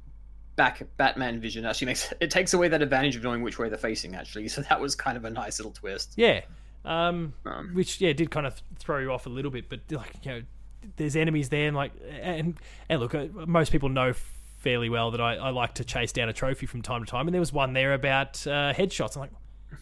back 0.57 0.83
Batman 0.97 1.41
vision, 1.41 1.65
actually 1.65 1.87
makes 1.87 2.13
it 2.21 2.31
takes 2.31 2.55
away 2.55 2.69
that 2.69 2.83
advantage 2.83 3.17
of 3.17 3.23
knowing 3.23 3.43
which 3.43 3.59
way 3.59 3.69
they're 3.69 3.79
facing. 3.79 4.15
Actually, 4.15 4.49
so 4.55 4.63
that 4.63 4.81
was 4.81 4.95
kind 4.95 5.17
of 5.17 5.25
a 5.25 5.31
nice 5.31 5.59
little 5.59 5.73
twist. 5.73 6.15
yeah, 6.17 6.43
um, 6.85 7.35
Um, 7.45 7.71
which 7.75 8.01
yeah 8.01 8.13
did 8.13 8.31
kind 8.31 8.47
of 8.47 8.61
throw 8.79 8.99
you 8.99 9.13
off 9.13 9.27
a 9.27 9.31
little 9.31 9.51
bit. 9.51 9.69
But 9.69 9.81
like 9.91 10.13
you 10.23 10.33
know, 10.33 10.43
there's 10.97 11.17
enemies 11.17 11.49
there, 11.49 11.67
and 11.69 11.77
like 11.77 11.93
and 12.21 12.57
and 12.89 13.01
look, 13.01 13.15
uh, 13.15 13.27
most 13.47 13.73
people 13.73 13.89
know 13.89 14.13
fairly 14.59 14.89
well 14.89 15.11
that 15.11 15.21
I, 15.21 15.35
I 15.37 15.51
like 15.51 15.75
to 15.75 15.85
chase 15.85 16.13
down 16.13 16.29
a 16.29 16.33
trophy 16.33 16.67
from 16.67 16.83
time 16.83 17.05
to 17.05 17.11
time, 17.11 17.27
and 17.29 17.35
there 17.35 17.41
was 17.41 17.53
one 17.53 17.73
there 17.75 17.93
about 17.93 18.47
uh, 18.47 18.73
headshots. 18.73 19.17
I'm 19.17 19.21
like, 19.21 19.31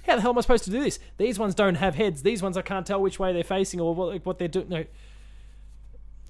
how 0.07 0.17
the 0.17 0.23
hell 0.23 0.31
am 0.31 0.38
I 0.38 0.41
supposed 0.41 0.64
to 0.64 0.71
do 0.71 0.83
this? 0.83 0.99
These 1.19 1.38
ones 1.38 1.55
don't 1.55 1.76
have 1.76 1.95
heads. 1.95 2.23
These 2.23 2.43
ones 2.43 2.57
I 2.57 2.62
can't 2.62 2.87
tell 2.87 3.00
which 3.00 3.19
way 3.19 3.33
they're 3.33 3.45
facing 3.45 3.81
or 3.81 3.95
what 3.95 4.09
like, 4.09 4.26
what 4.26 4.38
they're 4.38 4.49
doing. 4.49 4.69
No, 4.69 4.85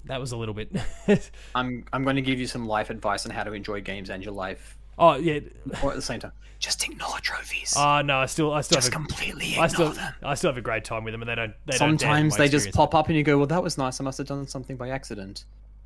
that 0.05 0.19
was 0.19 0.31
a 0.31 0.37
little 0.37 0.53
bit. 0.53 0.71
I'm 1.55 1.85
I'm 1.93 2.03
going 2.03 2.15
to 2.15 2.21
give 2.21 2.39
you 2.39 2.47
some 2.47 2.65
life 2.65 2.89
advice 2.89 3.25
on 3.25 3.31
how 3.31 3.43
to 3.43 3.53
enjoy 3.53 3.81
games 3.81 4.09
and 4.09 4.23
your 4.23 4.33
life, 4.33 4.77
oh 4.97 5.15
yeah. 5.15 5.39
or 5.81 5.91
at 5.91 5.95
the 5.95 6.01
same 6.01 6.19
time, 6.19 6.31
just 6.59 6.83
ignore 6.83 7.19
trophies. 7.21 7.73
Oh 7.77 8.01
no, 8.01 8.19
I 8.19 8.25
still 8.25 8.53
I 8.53 8.61
still 8.61 8.77
just 8.77 8.91
have 8.91 9.01
a, 9.01 9.05
completely 9.05 9.51
ignore 9.51 9.63
I 9.63 9.67
still 9.67 9.89
them. 9.89 10.13
I 10.23 10.35
still 10.35 10.49
have 10.49 10.57
a 10.57 10.61
great 10.61 10.83
time 10.83 11.03
with 11.03 11.13
them, 11.13 11.21
and 11.21 11.29
they 11.29 11.35
don't. 11.35 11.53
They 11.65 11.77
don't 11.77 11.99
Sometimes 11.99 12.37
they 12.37 12.49
just 12.49 12.71
pop 12.73 12.95
up 12.95 13.07
and 13.07 13.17
you 13.17 13.23
go, 13.23 13.37
"Well, 13.37 13.47
that 13.47 13.63
was 13.63 13.77
nice. 13.77 13.99
I 13.99 14.03
must 14.03 14.17
have 14.17 14.27
done 14.27 14.47
something 14.47 14.77
by 14.77 14.89
accident," 14.89 15.45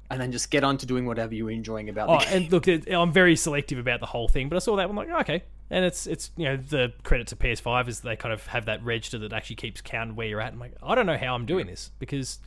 and 0.09 0.21
then 0.21 0.31
just 0.31 0.49
get 0.49 0.63
on 0.63 0.77
to 0.77 0.85
doing 0.85 1.05
whatever 1.05 1.33
you're 1.33 1.51
enjoying 1.51 1.89
about 1.89 2.09
Oh, 2.09 2.19
and 2.29 2.51
look, 2.51 2.67
I'm 2.67 3.11
very 3.11 3.35
selective 3.35 3.77
about 3.77 3.99
the 3.99 4.05
whole 4.05 4.27
thing, 4.27 4.49
but 4.49 4.55
I 4.55 4.59
saw 4.59 4.75
that 4.77 4.87
one 4.87 4.95
like, 4.95 5.09
oh, 5.11 5.19
okay, 5.19 5.43
and 5.69 5.83
it's 5.83 6.07
it's 6.07 6.31
you 6.37 6.45
know 6.45 6.57
the 6.57 6.93
credit 7.03 7.27
to 7.27 7.35
PS5 7.35 7.87
is 7.87 8.01
they 8.01 8.15
kind 8.15 8.33
of 8.33 8.45
have 8.47 8.65
that 8.65 8.83
register 8.83 9.17
that 9.19 9.33
actually 9.33 9.57
keeps 9.57 9.81
count 9.81 10.15
where 10.15 10.27
you're 10.27 10.41
at. 10.41 10.53
I'm 10.53 10.59
like, 10.59 10.73
I 10.81 10.95
don't 10.95 11.05
know 11.05 11.17
how 11.17 11.35
I'm 11.35 11.45
doing 11.45 11.67
this 11.67 11.91
because, 11.99 12.39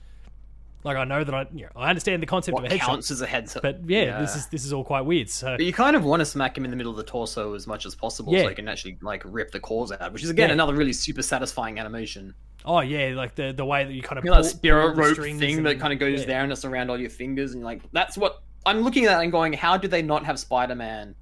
like, 0.83 0.97
I 0.97 1.05
know 1.05 1.23
that 1.25 1.35
I 1.35 1.47
you 1.53 1.63
know, 1.65 1.71
I 1.77 1.91
understand 1.91 2.23
the 2.23 2.27
concept 2.27 2.55
what 2.55 2.65
of 2.65 2.73
a 2.73 2.75
headshot, 2.75 2.81
counts 2.81 3.11
as 3.11 3.21
a 3.21 3.27
headset? 3.27 3.63
but 3.63 3.81
yeah, 3.87 4.21
this 4.21 4.35
is 4.37 4.47
this 4.49 4.65
is 4.65 4.73
all 4.73 4.85
quite 4.85 5.03
weird. 5.03 5.29
So 5.29 5.57
But 5.57 5.65
you 5.67 5.73
kind 5.73 5.95
of 5.97 6.05
want 6.05 6.21
to 6.21 6.27
smack 6.27 6.57
him 6.57 6.65
in 6.65 6.71
the 6.71 6.77
middle 6.77 6.91
of 6.93 6.97
the 6.97 7.05
torso 7.05 7.55
as 7.55 7.67
much 7.67 7.85
as 7.87 7.95
possible, 7.95 8.33
Yeah. 8.33 8.43
so 8.43 8.49
he 8.49 8.55
can 8.55 8.69
actually 8.69 8.99
like 9.03 9.23
rip 9.25 9.51
the 9.51 9.61
cores 9.61 9.93
out, 9.93 10.13
which 10.13 10.23
is 10.25 10.31
again 10.31 10.49
Yeah. 10.49 10.55
another 10.55 10.75
really 10.75 10.93
super 10.93 11.23
satisfying 11.23 11.79
animation. 11.79 12.35
oh 12.65 12.81
yeah, 12.81 13.13
like 13.15 13.35
the 13.35 13.53
the 13.53 13.65
way 13.65 13.85
that 13.85 13.93
you 13.93 14.03
kind 14.03 14.19
of 14.19 14.25
You 14.25 14.31
know 14.31 14.37
pull, 14.39 14.43
that 14.45 14.49
spirit 14.51 14.87
pull 14.89 14.95
the 14.97 15.03
rope 15.03 15.15
strings 15.15 15.39
thing 15.41 15.63
that 15.65 15.79
kind 15.81 15.93
of 15.93 15.99
goes 15.99 16.21
yeah. 16.21 16.27
down 16.27 16.43
and 16.45 16.53
it's 16.53 16.65
around 16.65 16.91
all 16.91 16.99
your 17.01 17.11
fingers, 17.11 17.53
and 17.53 17.61
you're 17.61 17.67
like, 17.67 17.83
that's 17.93 18.17
what 18.17 18.43
I'm 18.67 18.81
looking 18.81 19.07
at 19.07 19.21
and 19.23 19.33
going, 19.33 19.53
how 19.55 19.77
do 19.79 19.89
they 19.89 20.03
not 20.03 20.25
have 20.27 20.39
Spider-Man 20.39 21.15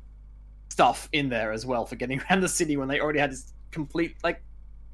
stuff 0.71 1.09
in 1.12 1.29
there 1.29 1.53
as 1.53 1.65
well 1.67 1.87
for 1.87 1.97
getting 1.97 2.21
around 2.31 2.41
the 2.41 2.49
city 2.49 2.77
when 2.77 2.88
they 2.88 3.00
already 3.00 3.19
had 3.19 3.31
this 3.33 3.53
complete 3.71 4.17
like 4.23 4.43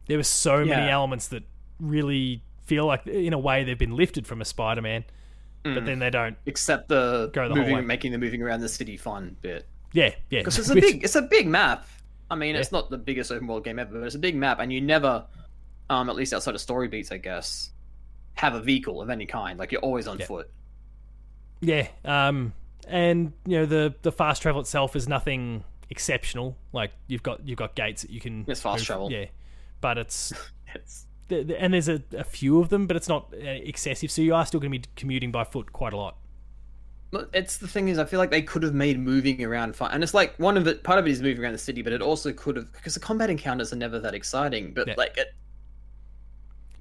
There 0.09 0.17
were 0.17 0.23
so 0.23 0.65
many 0.65 0.91
elements 0.91 1.29
that 1.29 1.43
really 1.81 2.43
feel 2.65 2.87
like, 2.87 3.07
in 3.07 3.33
a 3.33 3.39
way, 3.39 3.65
they've 3.65 3.79
been 3.79 3.97
lifted 3.97 4.27
from 4.27 4.41
a 4.41 4.45
Spider-Man. 4.45 5.05
but 5.63 5.71
Mm. 5.83 5.87
then 5.87 5.99
they 5.99 6.11
don't. 6.11 6.37
except 6.45 6.89
the, 6.89 7.31
Go 7.33 7.49
the 7.49 7.55
moving, 7.55 7.87
making 7.87 8.13
the 8.13 8.19
moving 8.19 8.43
around 8.43 8.61
the 8.61 8.69
city 8.69 8.99
fun 8.99 9.35
bit. 9.41 9.67
Yeah, 9.93 10.15
yeah. 10.29 10.41
Because 10.41 10.59
it's 10.59 10.69
a 10.69 10.75
Which- 10.75 10.85
big, 10.85 11.05
it's 11.05 11.15
a 11.17 11.23
big 11.23 11.47
map. 11.47 11.87
I 12.31 12.35
mean, 12.35 12.55
Yeah. 12.55 12.61
it's 12.61 12.71
not 12.73 12.91
the 12.91 12.99
biggest 12.99 13.33
open 13.33 13.47
world 13.47 13.65
game 13.65 13.79
ever, 13.79 13.99
but 13.99 14.05
it's 14.05 14.15
a 14.15 14.19
big 14.19 14.37
map, 14.37 14.59
and 14.61 14.71
you 14.71 14.83
never, 14.83 15.25
um, 15.89 16.11
at 16.11 16.17
least 16.17 16.35
outside 16.35 16.55
of 16.55 16.61
story 16.61 16.89
beats, 16.89 17.11
I 17.13 17.17
guess, 17.17 17.71
have 18.35 18.55
a 18.55 18.61
vehicle 18.61 19.01
of 19.01 19.09
any 19.09 19.25
kind. 19.25 19.59
Like 19.59 19.73
you're 19.73 19.81
always 19.81 20.07
on 20.07 20.19
Yeah. 20.19 20.27
foot. 20.27 20.51
Yeah, 21.61 21.89
um, 22.05 22.53
and 22.87 23.33
you 23.47 23.59
know 23.61 23.67
the 23.67 23.95
the 24.03 24.13
fast 24.13 24.43
travel 24.43 24.61
itself 24.61 24.95
is 24.97 25.09
nothing 25.09 25.65
exceptional. 25.89 26.57
Like 26.73 26.91
you've 27.07 27.23
got 27.23 27.47
you've 27.49 27.59
got 27.59 27.75
gates 27.75 28.03
that 28.03 28.11
you 28.11 28.21
can. 28.21 28.45
It's 28.47 28.61
fast 28.61 28.81
move- 28.81 28.87
travel. 28.87 29.11
Yeah, 29.13 29.27
but 29.81 29.97
it's 29.99 30.33
It's 30.75 31.07
th- 31.29 31.47
th- 31.49 31.59
and 31.61 31.73
there's 31.75 31.89
a, 31.89 32.03
a 32.17 32.25
few 32.25 32.61
of 32.61 32.69
them, 32.69 32.87
but 32.87 32.97
it's 32.97 33.09
not 33.09 33.33
uh, 33.35 33.39
excessive. 33.47 34.11
So 34.11 34.23
you 34.23 34.35
are 34.35 34.45
still 34.47 34.61
going 34.61 34.73
to 34.73 34.79
be 34.79 34.85
commuting 34.97 35.31
by 35.33 35.45
foot 35.45 35.73
quite 35.73 35.93
a 35.93 35.97
lot. 35.97 36.17
It's 37.33 37.59
the 37.59 37.69
thing 37.69 37.89
is, 37.89 37.99
I 37.99 38.05
feel 38.07 38.19
like 38.19 38.33
they 38.33 38.43
could 38.43 38.65
have 38.65 38.75
made 38.75 38.99
moving 38.99 39.45
around 39.45 39.77
fun, 39.77 39.93
and 39.93 40.03
it's 40.03 40.15
like 40.15 40.35
one 40.39 40.57
of 40.57 40.67
it. 40.67 40.83
Part 40.83 40.99
of 40.99 41.07
it 41.07 41.11
is 41.13 41.23
moving 41.23 41.43
around 41.45 41.53
the 41.53 41.59
city, 41.59 41.81
but 41.81 41.93
it 41.93 42.03
also 42.03 42.33
could 42.33 42.57
have 42.57 42.73
because 42.73 42.95
the 42.95 43.01
combat 43.01 43.31
encounters 43.31 43.73
are 43.73 43.77
never 43.77 44.01
that 44.01 44.15
exciting. 44.15 44.75
But 44.75 44.89
Yeah. 44.89 44.95
like 44.97 45.17
it, 45.17 45.29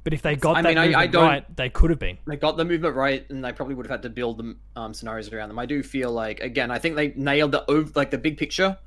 But 0.04 0.14
if 0.14 0.24
they 0.24 0.36
got 0.36 0.58
I 0.58 0.62
that 0.64 0.70
mean, 0.70 0.78
I- 0.96 1.02
I 1.02 1.08
don't- 1.08 1.24
right, 1.24 1.56
they 1.56 1.70
could 1.70 1.92
have 1.92 2.00
been. 2.00 2.18
they 2.26 2.36
got 2.36 2.58
the 2.58 2.66
movement 2.66 2.96
right, 2.96 3.30
and 3.30 3.46
they 3.46 3.52
probably 3.54 3.76
would 3.76 3.86
have 3.86 3.92
had 3.92 4.02
to 4.02 4.10
build 4.10 4.40
the 4.40 4.56
um, 4.76 4.94
scenarios 4.96 5.32
around 5.32 5.50
them. 5.50 5.60
I 5.60 5.68
do 5.68 5.84
feel 5.84 6.12
like 6.12 6.40
again, 6.40 6.72
I 6.72 6.80
think 6.80 6.96
they 6.96 7.14
nailed 7.16 7.52
the 7.52 7.64
ov- 7.72 7.96
like 7.96 8.10
the 8.10 8.18
big 8.18 8.38
picture. 8.38 8.78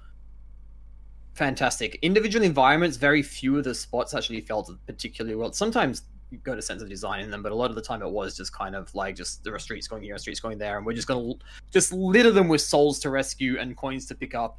Fantastic 1.36 1.98
individual 2.00 2.44
environments. 2.44 2.96
Very 2.96 3.22
few 3.22 3.58
of 3.58 3.64
the 3.64 3.74
spots 3.74 4.14
actually 4.14 4.40
felt 4.40 4.70
particularly 4.86 5.36
well. 5.36 5.52
Sometimes 5.52 6.02
you 6.30 6.38
got 6.38 6.56
a 6.56 6.62
sense 6.62 6.80
of 6.80 6.88
design 6.88 7.20
in 7.20 7.30
them, 7.30 7.42
but 7.42 7.52
a 7.52 7.54
lot 7.54 7.68
of 7.68 7.76
the 7.76 7.82
time 7.82 8.00
it 8.02 8.10
was 8.10 8.34
just 8.34 8.54
kind 8.54 8.74
of 8.74 8.92
like 8.94 9.14
just 9.16 9.44
there 9.44 9.54
are 9.54 9.58
streets 9.58 9.86
going 9.86 10.02
here, 10.02 10.16
streets 10.16 10.40
going 10.40 10.56
there, 10.56 10.78
and 10.78 10.86
we're 10.86 10.94
just 10.94 11.06
gonna 11.06 11.34
just 11.70 11.92
litter 11.92 12.30
them 12.30 12.48
with 12.48 12.62
souls 12.62 12.98
to 13.00 13.10
rescue 13.10 13.58
and 13.58 13.76
coins 13.76 14.06
to 14.06 14.14
pick 14.14 14.34
up. 14.34 14.58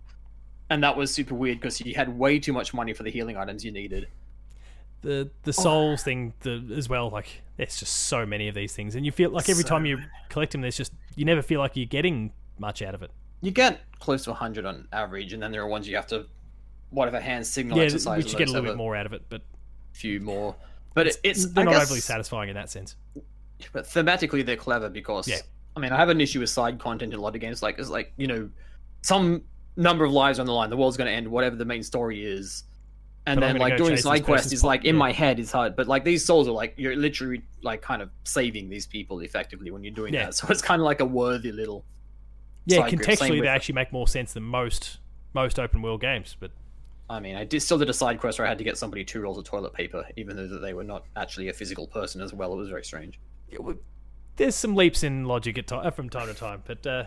And 0.69 0.83
that 0.83 0.95
was 0.95 1.11
super 1.11 1.33
weird 1.33 1.59
because 1.59 1.81
you 1.81 1.95
had 1.95 2.15
way 2.15 2.37
too 2.37 2.53
much 2.53 2.73
money 2.75 2.93
for 2.93 3.01
the 3.01 3.09
healing 3.09 3.37
items 3.37 3.65
you 3.65 3.71
needed. 3.71 4.07
The 5.01 5.29
Oh. 5.29 5.35
the 5.43 5.53
souls 5.53 6.03
thing 6.03 6.33
the, 6.41 6.63
as 6.75 6.87
well. 6.87 7.09
Like 7.09 7.41
there's 7.57 7.79
just 7.79 7.93
so 8.03 8.23
many 8.23 8.49
of 8.49 8.53
these 8.53 8.73
things, 8.75 8.93
and 8.93 9.03
you 9.03 9.11
feel 9.11 9.31
like 9.31 9.49
every 9.49 9.63
So 9.63 9.69
time 9.69 9.87
you 9.87 9.97
collect 10.29 10.51
them, 10.51 10.61
there's 10.61 10.77
just 10.77 10.93
you 11.15 11.25
never 11.25 11.41
feel 11.41 11.59
like 11.59 11.75
you're 11.75 11.87
getting 11.87 12.33
much 12.59 12.83
out 12.83 12.93
of 12.93 13.01
it. 13.01 13.09
You 13.41 13.49
get 13.51 13.81
close 13.99 14.23
to 14.25 14.31
100 14.31 14.65
on 14.65 14.87
average, 14.93 15.33
and 15.33 15.41
then 15.41 15.51
there 15.51 15.61
are 15.61 15.67
ones 15.67 15.87
you 15.87 15.95
have 15.95 16.07
to, 16.07 16.25
whatever, 16.89 17.19
hand 17.19 17.45
signal 17.45 17.77
yeah, 17.77 17.85
exercise. 17.85 18.23
which 18.23 18.33
you 18.33 18.37
get 18.39 18.49
a 18.49 18.51
little 18.51 18.67
bit 18.67 18.77
more 18.77 18.95
out 18.95 19.05
of 19.05 19.13
it, 19.13 19.23
but 19.29 19.41
few 19.93 20.19
more. 20.19 20.55
But 20.93 21.07
it's, 21.07 21.17
it's 21.23 21.45
they're 21.47 21.61
I 21.61 21.65
not 21.65 21.73
guess, 21.73 21.83
overly 21.83 21.99
satisfying 22.01 22.49
in 22.49 22.55
that 22.55 22.69
sense. 22.69 22.95
But 23.71 23.85
thematically, 23.85 24.45
they're 24.45 24.55
clever 24.55 24.89
because 24.89 25.27
Yeah. 25.27 25.37
I 25.75 25.79
mean, 25.79 25.91
I 25.91 25.97
have 25.97 26.09
an 26.09 26.19
issue 26.21 26.39
with 26.39 26.49
side 26.49 26.79
content 26.79 27.13
in 27.13 27.19
a 27.19 27.21
lot 27.21 27.35
of 27.35 27.41
games. 27.41 27.61
Like, 27.61 27.77
it's 27.77 27.89
like 27.89 28.13
you 28.17 28.27
know, 28.27 28.49
some 29.03 29.43
number 29.75 30.03
of 30.05 30.11
lives 30.11 30.39
on 30.39 30.45
the 30.45 30.53
line, 30.53 30.69
the 30.69 30.77
world's 30.77 30.97
going 30.97 31.07
to 31.07 31.13
end, 31.13 31.27
whatever 31.27 31.55
the 31.55 31.65
main 31.65 31.83
story 31.83 32.25
is. 32.25 32.63
And 33.27 33.41
But 33.41 33.47
then, 33.47 33.57
like 33.57 33.77
doing 33.77 33.97
side 33.97 34.23
quests 34.23 34.53
is 34.53 34.63
like 34.63 34.85
in 34.85 34.95
yeah. 34.95 34.99
my 34.99 35.11
head 35.11 35.37
is 35.37 35.51
hard, 35.51 35.75
but 35.75 35.85
like 35.87 36.05
these 36.05 36.25
souls 36.25 36.47
are 36.47 36.51
like 36.51 36.73
you're 36.77 36.95
literally 36.95 37.41
like 37.61 37.81
kind 37.81 38.01
of 38.01 38.09
saving 38.23 38.69
these 38.69 38.87
people 38.87 39.19
effectively 39.19 39.69
when 39.69 39.83
you're 39.83 39.93
doing 39.93 40.13
Yeah. 40.13 40.25
that. 40.25 40.35
So 40.35 40.47
it's 40.49 40.61
kind 40.61 40.81
of 40.81 40.85
like 40.85 41.01
a 41.01 41.05
worthy 41.05 41.51
little. 41.51 41.83
Yeah, 42.65 42.77
side 42.77 42.95
grip. 42.97 43.17
Same 43.17 43.29
contextually, 43.29 43.41
they 43.41 43.47
actually 43.47 43.75
make 43.75 43.91
more 43.91 44.07
sense 44.07 44.33
than 44.33 44.43
most 44.43 44.99
most 45.33 45.59
open 45.59 45.81
world 45.81 45.99
games. 46.01 46.37
But 46.39 46.51
I 47.09 47.19
mean, 47.21 47.35
I 47.35 47.43
did 47.45 47.61
still 47.61 47.77
did 47.77 47.89
a 47.89 47.93
side 47.93 48.19
quest 48.19 48.37
where 48.37 48.45
I 48.45 48.49
had 48.49 48.57
to 48.57 48.63
get 48.65 48.77
somebody 48.77 49.05
two 49.05 49.21
rolls 49.21 49.37
of 49.37 49.45
toilet 49.45 49.73
paper, 49.73 50.05
even 50.17 50.35
though 50.35 50.47
that 50.47 50.59
they 50.59 50.73
were 50.73 50.83
not 50.83 51.05
actually 51.15 51.47
a 51.47 51.53
physical 51.53 51.87
person 51.87 52.21
as 52.21 52.33
well. 52.33 52.51
It 52.53 52.57
was 52.57 52.69
very 52.69 52.83
strange. 52.83 53.19
it 53.49 53.63
would- 53.63 53.79
there's 54.35 54.55
some 54.55 54.75
leaps 54.75 55.01
in 55.03 55.23
logic 55.25 55.57
at 55.57 55.65
ti- 55.67 55.89
from 55.91 56.09
time 56.09 56.27
to 56.27 56.33
time. 56.33 56.61
But 56.65 56.85
uh, 56.85 57.05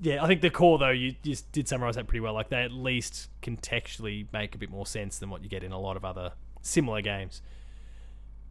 yeah, 0.00 0.24
I 0.24 0.26
think 0.26 0.40
the 0.40 0.50
core 0.50 0.78
though 0.78 0.88
you, 0.90 1.14
you 1.22 1.36
did 1.52 1.68
summarize 1.68 1.94
that 1.96 2.06
pretty 2.08 2.20
well. 2.20 2.32
Like 2.34 2.48
they 2.48 2.62
at 2.62 2.72
least 2.72 3.28
contextually 3.42 4.26
make 4.32 4.54
a 4.54 4.58
bit 4.58 4.70
more 4.70 4.86
sense 4.86 5.18
than 5.18 5.30
what 5.30 5.42
you 5.44 5.48
get 5.48 5.62
in 5.62 5.70
a 5.70 5.78
lot 5.78 5.96
of 5.96 6.04
other 6.04 6.32
similar 6.62 7.02
games. 7.02 7.40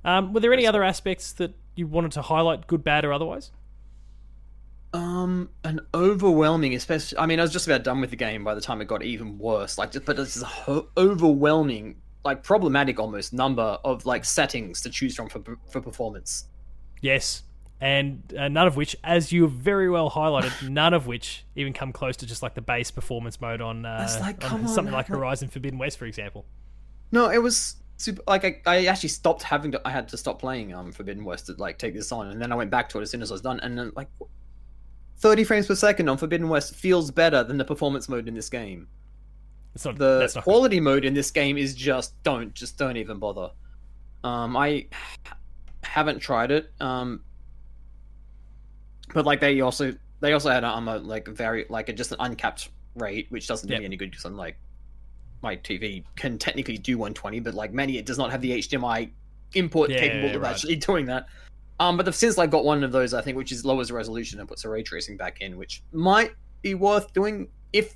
Um, 0.06 0.34
were 0.34 0.40
there 0.40 0.54
any 0.54 0.66
other 0.68 0.84
aspects 0.84 1.34
that 1.34 1.56
you 1.76 1.88
wanted 1.88 2.12
to 2.14 2.22
highlight, 2.22 2.68
good, 2.68 2.84
bad, 2.84 3.04
or 3.04 3.12
otherwise? 3.12 3.52
Um, 4.96 5.50
an 5.64 5.82
overwhelming, 5.94 6.74
especially. 6.76 7.18
I 7.18 7.26
mean, 7.26 7.40
I 7.40 7.44
was 7.44 7.52
just 7.52 7.68
about 7.68 7.84
done 7.84 8.02
with 8.02 8.10
the 8.10 8.16
game 8.16 8.44
by 8.44 8.56
the 8.56 8.62
time 8.62 8.82
it 8.82 8.88
got 8.88 9.04
even 9.04 9.38
worse. 9.38 9.78
Like, 9.78 9.92
just, 9.92 10.06
but 10.06 10.18
it's 10.20 10.42
a 10.42 10.46
ho- 10.46 10.88
overwhelming, 10.98 11.98
like 12.24 12.44
problematic 12.44 13.00
almost 13.00 13.34
number 13.34 13.78
of 13.84 14.06
like 14.06 14.26
settings 14.26 14.82
to 14.82 14.90
choose 14.90 15.16
from 15.16 15.30
for 15.30 15.42
for 15.70 15.82
performance. 15.82 16.46
Yes, 17.02 17.44
and 17.82 18.34
uh, 18.38 18.48
none 18.48 18.68
of 18.68 18.76
which, 18.78 18.96
as 19.04 19.32
you 19.32 19.48
very 19.48 19.90
well 19.90 20.10
highlighted, 20.10 20.70
none 20.70 20.94
of 20.94 21.08
which 21.08 21.46
even 21.56 21.74
come 21.74 21.92
close 21.92 22.16
to 22.18 22.26
just 22.26 22.42
like 22.42 22.56
the 22.56 22.62
base 22.62 22.90
performance 22.92 23.40
mode 23.42 23.62
on, 23.62 23.86
uh, 23.86 24.08
like, 24.22 24.44
on 24.52 24.62
on, 24.62 24.68
something 24.68 24.86
man, 24.86 24.94
like- 24.94 25.08
Horizon 25.08 25.50
Forbidden 25.50 25.78
West, 25.78 25.98
for 25.98 26.06
example. 26.06 26.46
No, 27.12 27.30
it 27.30 27.38
was 27.42 27.76
super. 27.98 28.22
Like, 28.28 28.44
I, 28.46 28.62
I 28.66 28.86
actually 28.86 29.10
stopped 29.10 29.44
having 29.44 29.72
to. 29.74 29.82
I 29.86 29.92
had 29.92 30.08
to 30.10 30.18
stop 30.18 30.40
playing 30.40 30.74
um 30.74 30.92
Forbidden 30.92 31.24
West 31.26 31.48
to 31.48 31.54
like 31.58 31.78
take 31.78 31.94
this 31.94 32.12
on, 32.12 32.28
and 32.30 32.42
then 32.42 32.52
I 32.52 32.56
went 32.56 32.72
back 32.72 32.90
to 32.90 33.00
it 33.00 33.02
as 33.04 33.12
soon 33.12 33.22
as 33.22 33.30
I 33.32 33.34
was 33.36 33.42
done, 33.42 33.60
and 33.60 33.78
then 33.78 33.92
like. 33.96 34.08
30 35.18 35.44
frames 35.44 35.68
per 35.68 35.76
second 35.76 36.10
on 36.10 36.18
Forbidden 36.18 36.50
West 36.50 36.76
feels 36.76 37.10
better 37.12 37.44
than 37.44 37.58
the 37.58 37.66
performance 37.66 38.10
mode 38.10 38.28
in 38.28 38.34
this 38.34 38.50
game. 38.50 38.88
Not 39.84 39.98
the 39.98 40.20
not 40.20 40.34
good. 40.34 40.44
quality 40.44 40.80
mode 40.80 41.04
in 41.06 41.14
this 41.14 41.32
game 41.32 41.58
is 41.58 41.76
just 41.76 42.22
don't 42.24 42.54
just 42.54 42.78
don't 42.78 42.96
even 42.96 43.20
bother 43.20 43.50
um 44.24 44.56
i 44.56 44.88
haven't 45.84 46.20
tried 46.20 46.50
it 46.50 46.72
um 46.80 47.22
but 49.14 49.26
like 49.26 49.42
they 49.42 49.60
also 49.60 49.94
they 50.22 50.32
also 50.32 50.50
had 50.50 50.64
um 50.64 50.88
a 50.88 50.98
like 51.00 51.28
very 51.28 51.66
like 51.70 51.90
a, 51.90 51.94
just 51.94 52.12
an 52.14 52.18
uncapped 52.22 52.70
rate 52.96 53.28
which 53.30 53.48
doesn't 53.48 53.68
do 53.68 53.74
Yep. 53.74 53.80
me 53.82 53.86
any 53.86 53.98
good 53.98 54.12
because 54.12 54.24
i'm 54.24 54.38
like 54.38 54.58
my 55.44 55.58
tv 55.58 56.06
can 56.16 56.38
technically 56.38 56.78
do 56.78 56.98
120 56.98 57.42
but 57.42 57.54
like 57.54 57.74
many 57.74 57.98
it 57.98 58.06
does 58.06 58.18
not 58.18 58.32
have 58.32 58.40
the 58.42 58.52
hdmi 58.60 59.10
input 59.56 59.90
Yeah, 59.90 60.00
capable 60.00 60.36
of 60.38 60.42
right. 60.42 60.52
actually 60.52 60.76
doing 60.88 61.06
that 61.08 61.26
um 61.80 61.98
but 61.98 62.06
they've 62.06 62.16
since 62.16 62.38
like 62.38 62.50
got 62.50 62.64
one 62.64 62.84
of 62.84 62.92
those 62.92 63.14
i 63.14 63.22
think 63.22 63.38
which 63.38 63.52
is 63.52 63.66
lowers 63.66 63.90
the 63.90 63.94
resolution 63.94 64.40
and 64.40 64.48
puts 64.48 64.64
a 64.66 64.70
ray 64.70 64.82
tracing 64.84 65.18
back 65.18 65.42
in 65.42 65.58
which 65.58 65.84
might 65.92 66.32
be 66.62 66.74
worth 66.74 67.14
doing 67.14 67.48
if 67.74 67.96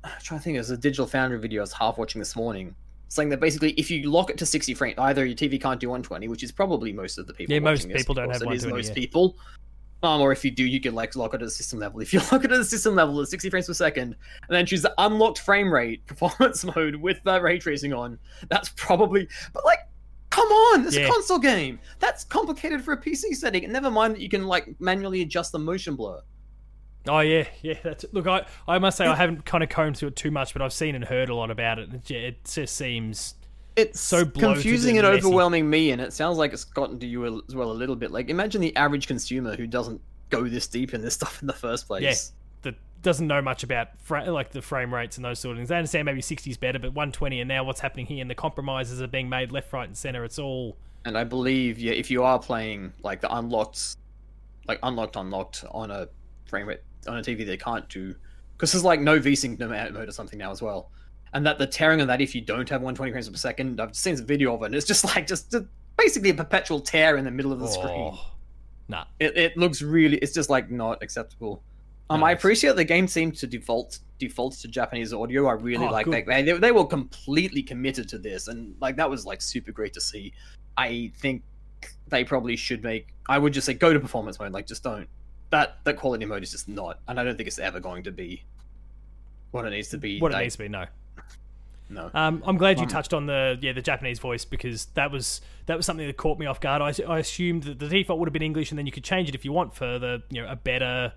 I'm 0.04 0.12
trying 0.22 0.40
to 0.40 0.44
think. 0.44 0.56
There's 0.56 0.70
a 0.70 0.76
Digital 0.76 1.06
Foundry 1.06 1.38
video 1.38 1.60
I 1.60 1.64
was 1.64 1.72
half 1.72 1.98
watching 1.98 2.18
this 2.18 2.36
morning, 2.36 2.74
saying 3.08 3.28
that 3.30 3.40
basically 3.40 3.72
if 3.72 3.90
you 3.90 4.10
lock 4.10 4.30
it 4.30 4.38
to 4.38 4.46
60 4.46 4.74
frames, 4.74 4.94
either 4.98 5.24
your 5.24 5.36
TV 5.36 5.60
can't 5.60 5.80
do 5.80 5.88
120, 5.88 6.28
which 6.28 6.42
is 6.42 6.52
probably 6.52 6.92
most 6.92 7.18
of 7.18 7.26
the 7.26 7.34
people. 7.34 7.54
Yeah, 7.54 7.60
most 7.60 7.88
this, 7.88 7.96
people 7.96 8.14
don't 8.14 8.30
have 8.30 8.42
it 8.42 8.52
is 8.52 8.64
120, 8.64 8.76
Most 8.76 8.88
yeah. 8.88 8.94
people, 8.94 9.36
um, 10.02 10.20
or 10.20 10.30
if 10.30 10.44
you 10.44 10.50
do, 10.50 10.64
you 10.64 10.80
can 10.80 10.94
like 10.94 11.16
lock 11.16 11.34
it 11.34 11.42
at 11.42 11.46
the 11.46 11.50
system 11.50 11.80
level. 11.80 12.00
If 12.02 12.12
you 12.12 12.20
lock 12.20 12.44
it 12.44 12.52
at 12.52 12.58
the 12.58 12.64
system 12.64 12.94
level 12.94 13.20
at 13.20 13.28
60 13.28 13.50
frames 13.50 13.66
per 13.66 13.74
second, 13.74 14.16
and 14.48 14.56
then 14.56 14.64
choose 14.64 14.82
the 14.82 14.94
unlocked 14.98 15.40
frame 15.40 15.72
rate 15.72 16.06
performance 16.06 16.64
mode 16.64 16.96
with 16.96 17.22
the 17.24 17.40
ray 17.40 17.58
tracing 17.58 17.92
on, 17.92 18.18
that's 18.48 18.70
probably. 18.70 19.28
But 19.52 19.64
like, 19.64 19.80
come 20.30 20.48
on, 20.48 20.86
it's 20.86 20.96
Yeah. 20.96 21.06
a 21.06 21.08
console 21.08 21.38
game. 21.38 21.78
That's 21.98 22.24
complicated 22.24 22.82
for 22.82 22.92
a 22.92 23.00
PC 23.00 23.34
setting. 23.34 23.64
And 23.64 23.72
never 23.72 23.90
mind 23.90 24.14
that 24.14 24.20
you 24.20 24.28
can 24.28 24.46
like 24.46 24.74
manually 24.80 25.22
adjust 25.22 25.52
the 25.52 25.58
motion 25.58 25.96
blur. 25.96 26.20
Oh 27.06 27.20
yeah, 27.20 27.44
yeah. 27.62 27.78
That's 27.82 28.04
it. 28.04 28.12
look. 28.12 28.26
I 28.26 28.44
I 28.66 28.78
must 28.78 28.98
say 28.98 29.06
I 29.06 29.14
haven't 29.14 29.44
kind 29.44 29.62
of 29.64 29.70
combed 29.70 29.96
through 29.96 30.08
it 30.08 30.16
too 30.16 30.30
much, 30.30 30.52
but 30.52 30.60
I've 30.62 30.72
seen 30.72 30.94
and 30.94 31.04
heard 31.04 31.28
a 31.30 31.34
lot 31.34 31.50
about 31.50 31.78
it. 31.78 31.88
It, 31.94 32.10
it 32.10 32.44
just 32.44 32.76
seems 32.76 33.34
it's 33.76 34.00
so 34.00 34.26
confusing 34.26 34.98
and 34.98 35.06
and, 35.06 35.16
overwhelming 35.16 35.70
me 35.70 35.92
and 35.92 36.02
it 36.02 36.12
sounds 36.12 36.36
like 36.36 36.52
it's 36.52 36.64
gotten 36.64 36.98
to 36.98 37.06
you 37.06 37.24
as 37.48 37.54
well 37.54 37.70
a 37.70 37.72
little 37.72 37.94
bit 37.94 38.10
like 38.10 38.28
imagine 38.28 38.60
the 38.60 38.74
average 38.74 39.06
consumer 39.06 39.54
who 39.54 39.68
doesn't 39.68 40.00
go 40.30 40.48
this 40.48 40.66
deep 40.66 40.94
in 40.94 41.00
this 41.00 41.14
stuff 41.14 41.40
in 41.40 41.46
the 41.46 41.52
first 41.52 41.86
place 41.86 42.32
doesn't 43.02 43.26
know 43.26 43.40
much 43.40 43.62
about 43.62 43.88
fra- 44.00 44.30
like 44.30 44.50
the 44.50 44.62
frame 44.62 44.92
rates 44.92 45.16
and 45.16 45.24
those 45.24 45.38
sort 45.38 45.52
of 45.52 45.58
things. 45.58 45.68
They 45.68 45.76
understand 45.76 46.06
maybe 46.06 46.20
60 46.20 46.50
is 46.50 46.56
better, 46.56 46.78
but 46.78 46.92
120 46.92 47.40
and 47.40 47.48
now 47.48 47.64
what's 47.64 47.80
happening 47.80 48.06
here 48.06 48.20
and 48.20 48.30
the 48.30 48.34
compromises 48.34 49.00
are 49.00 49.06
being 49.06 49.28
made 49.28 49.52
left, 49.52 49.72
right, 49.72 49.86
and 49.86 49.96
center. 49.96 50.24
It's 50.24 50.38
all 50.38 50.76
and 51.04 51.16
i 51.16 51.24
believe 51.24 51.78
yeah 51.78 51.92
if 51.92 52.10
you 52.10 52.22
are 52.22 52.38
playing 52.38 52.92
like 53.02 53.20
the 53.20 53.36
unlocked 53.36 53.96
like 54.66 54.78
unlocked 54.82 55.16
unlocked 55.16 55.64
on 55.70 55.90
a 55.90 56.08
frame 56.46 56.68
rate 56.68 56.80
on 57.06 57.18
a 57.18 57.22
tv 57.22 57.46
they 57.46 57.56
can't 57.56 57.88
do 57.88 58.14
because 58.52 58.72
there's 58.72 58.84
like 58.84 59.00
no 59.00 59.18
v-sync 59.18 59.58
mode 59.58 60.08
or 60.08 60.12
something 60.12 60.38
now 60.38 60.50
as 60.50 60.60
well 60.60 60.90
and 61.32 61.46
that 61.46 61.58
the 61.58 61.66
tearing 61.66 62.00
of 62.00 62.06
that 62.06 62.20
if 62.20 62.34
you 62.34 62.40
don't 62.40 62.68
have 62.68 62.80
120 62.80 63.12
frames 63.12 63.28
per 63.28 63.36
second 63.36 63.80
i've 63.80 63.96
seen 63.96 64.14
this 64.14 64.20
video 64.20 64.54
of 64.54 64.62
it 64.62 64.66
and 64.66 64.74
it's 64.74 64.86
just 64.86 65.04
like 65.16 65.26
just, 65.26 65.50
just 65.50 65.64
basically 65.96 66.30
a 66.30 66.34
perpetual 66.34 66.80
tear 66.80 67.16
in 67.16 67.24
the 67.24 67.30
middle 67.30 67.52
of 67.52 67.58
the 67.58 67.68
screen 67.68 68.12
oh, 68.12 68.20
nah. 68.88 69.04
it, 69.18 69.36
it 69.36 69.56
looks 69.56 69.82
really 69.82 70.18
it's 70.18 70.32
just 70.32 70.50
like 70.50 70.70
not 70.70 71.02
acceptable 71.02 71.62
um 72.10 72.24
i 72.24 72.32
appreciate 72.32 72.76
the 72.76 72.84
game 72.84 73.06
seems 73.06 73.40
to 73.40 73.46
default 73.46 73.98
defaults 74.18 74.60
to 74.62 74.68
japanese 74.68 75.12
audio 75.12 75.46
i 75.46 75.52
really 75.52 75.86
Oh, 75.86 75.90
like 75.90 76.04
good. 76.06 76.14
that 76.14 76.26
they, 76.26 76.42
they, 76.42 76.58
they 76.58 76.72
were 76.72 76.84
completely 76.86 77.62
committed 77.62 78.08
to 78.10 78.18
this 78.18 78.48
and 78.48 78.74
like 78.80 78.96
that 78.96 79.08
was 79.08 79.26
like 79.26 79.40
super 79.42 79.72
great 79.72 79.92
to 79.94 80.00
see 80.00 80.32
i 80.76 81.10
think 81.16 81.42
they 82.08 82.24
probably 82.24 82.56
should 82.56 82.82
make 82.82 83.08
i 83.28 83.38
would 83.38 83.52
just 83.52 83.66
say 83.66 83.74
go 83.74 83.92
to 83.92 84.00
performance 84.00 84.38
mode 84.38 84.52
like 84.52 84.66
just 84.66 84.82
don't 84.82 85.08
that 85.50 85.78
that 85.84 85.96
quality 85.96 86.24
mode 86.24 86.42
is 86.42 86.50
just 86.50 86.68
not 86.68 87.00
and 87.08 87.18
i 87.20 87.24
don't 87.24 87.36
think 87.36 87.46
it's 87.46 87.58
ever 87.58 87.80
going 87.80 88.02
to 88.02 88.10
be 88.10 88.42
what 89.50 89.64
it 89.64 89.70
needs 89.70 89.88
to 89.88 89.98
be 89.98 90.18
What 90.20 90.32
it 90.32 90.38
needs 90.38 90.56
to 90.56 90.62
be, 90.64 90.68
no. 90.68 90.84
No. 91.90 92.10
Um, 92.12 92.42
I'm 92.44 92.58
glad 92.58 92.78
you 92.78 92.84
touched 92.86 93.14
on 93.14 93.24
the 93.24 93.58
yeah 93.62 93.72
the 93.72 93.80
Japanese 93.80 94.18
voice 94.18 94.44
because 94.44 94.84
that 94.92 95.10
was 95.10 95.40
that 95.64 95.74
was 95.74 95.86
something 95.86 96.06
that 96.06 96.18
caught 96.18 96.38
me 96.38 96.44
off 96.44 96.60
guard. 96.60 96.82
I, 96.82 96.92
I 97.10 97.18
assumed 97.20 97.62
that 97.62 97.78
the 97.78 97.88
default 97.88 98.18
would 98.18 98.28
have 98.28 98.34
been 98.34 98.42
English, 98.42 98.70
and 98.70 98.78
then 98.78 98.84
you 98.84 98.92
could 98.92 99.04
change 99.04 99.26
it 99.30 99.34
if 99.34 99.42
you 99.42 99.52
want 99.52 99.74
for 99.74 99.98
the 99.98 100.22
you 100.28 100.42
know 100.42 100.48
a 100.50 100.54
better 100.54 101.14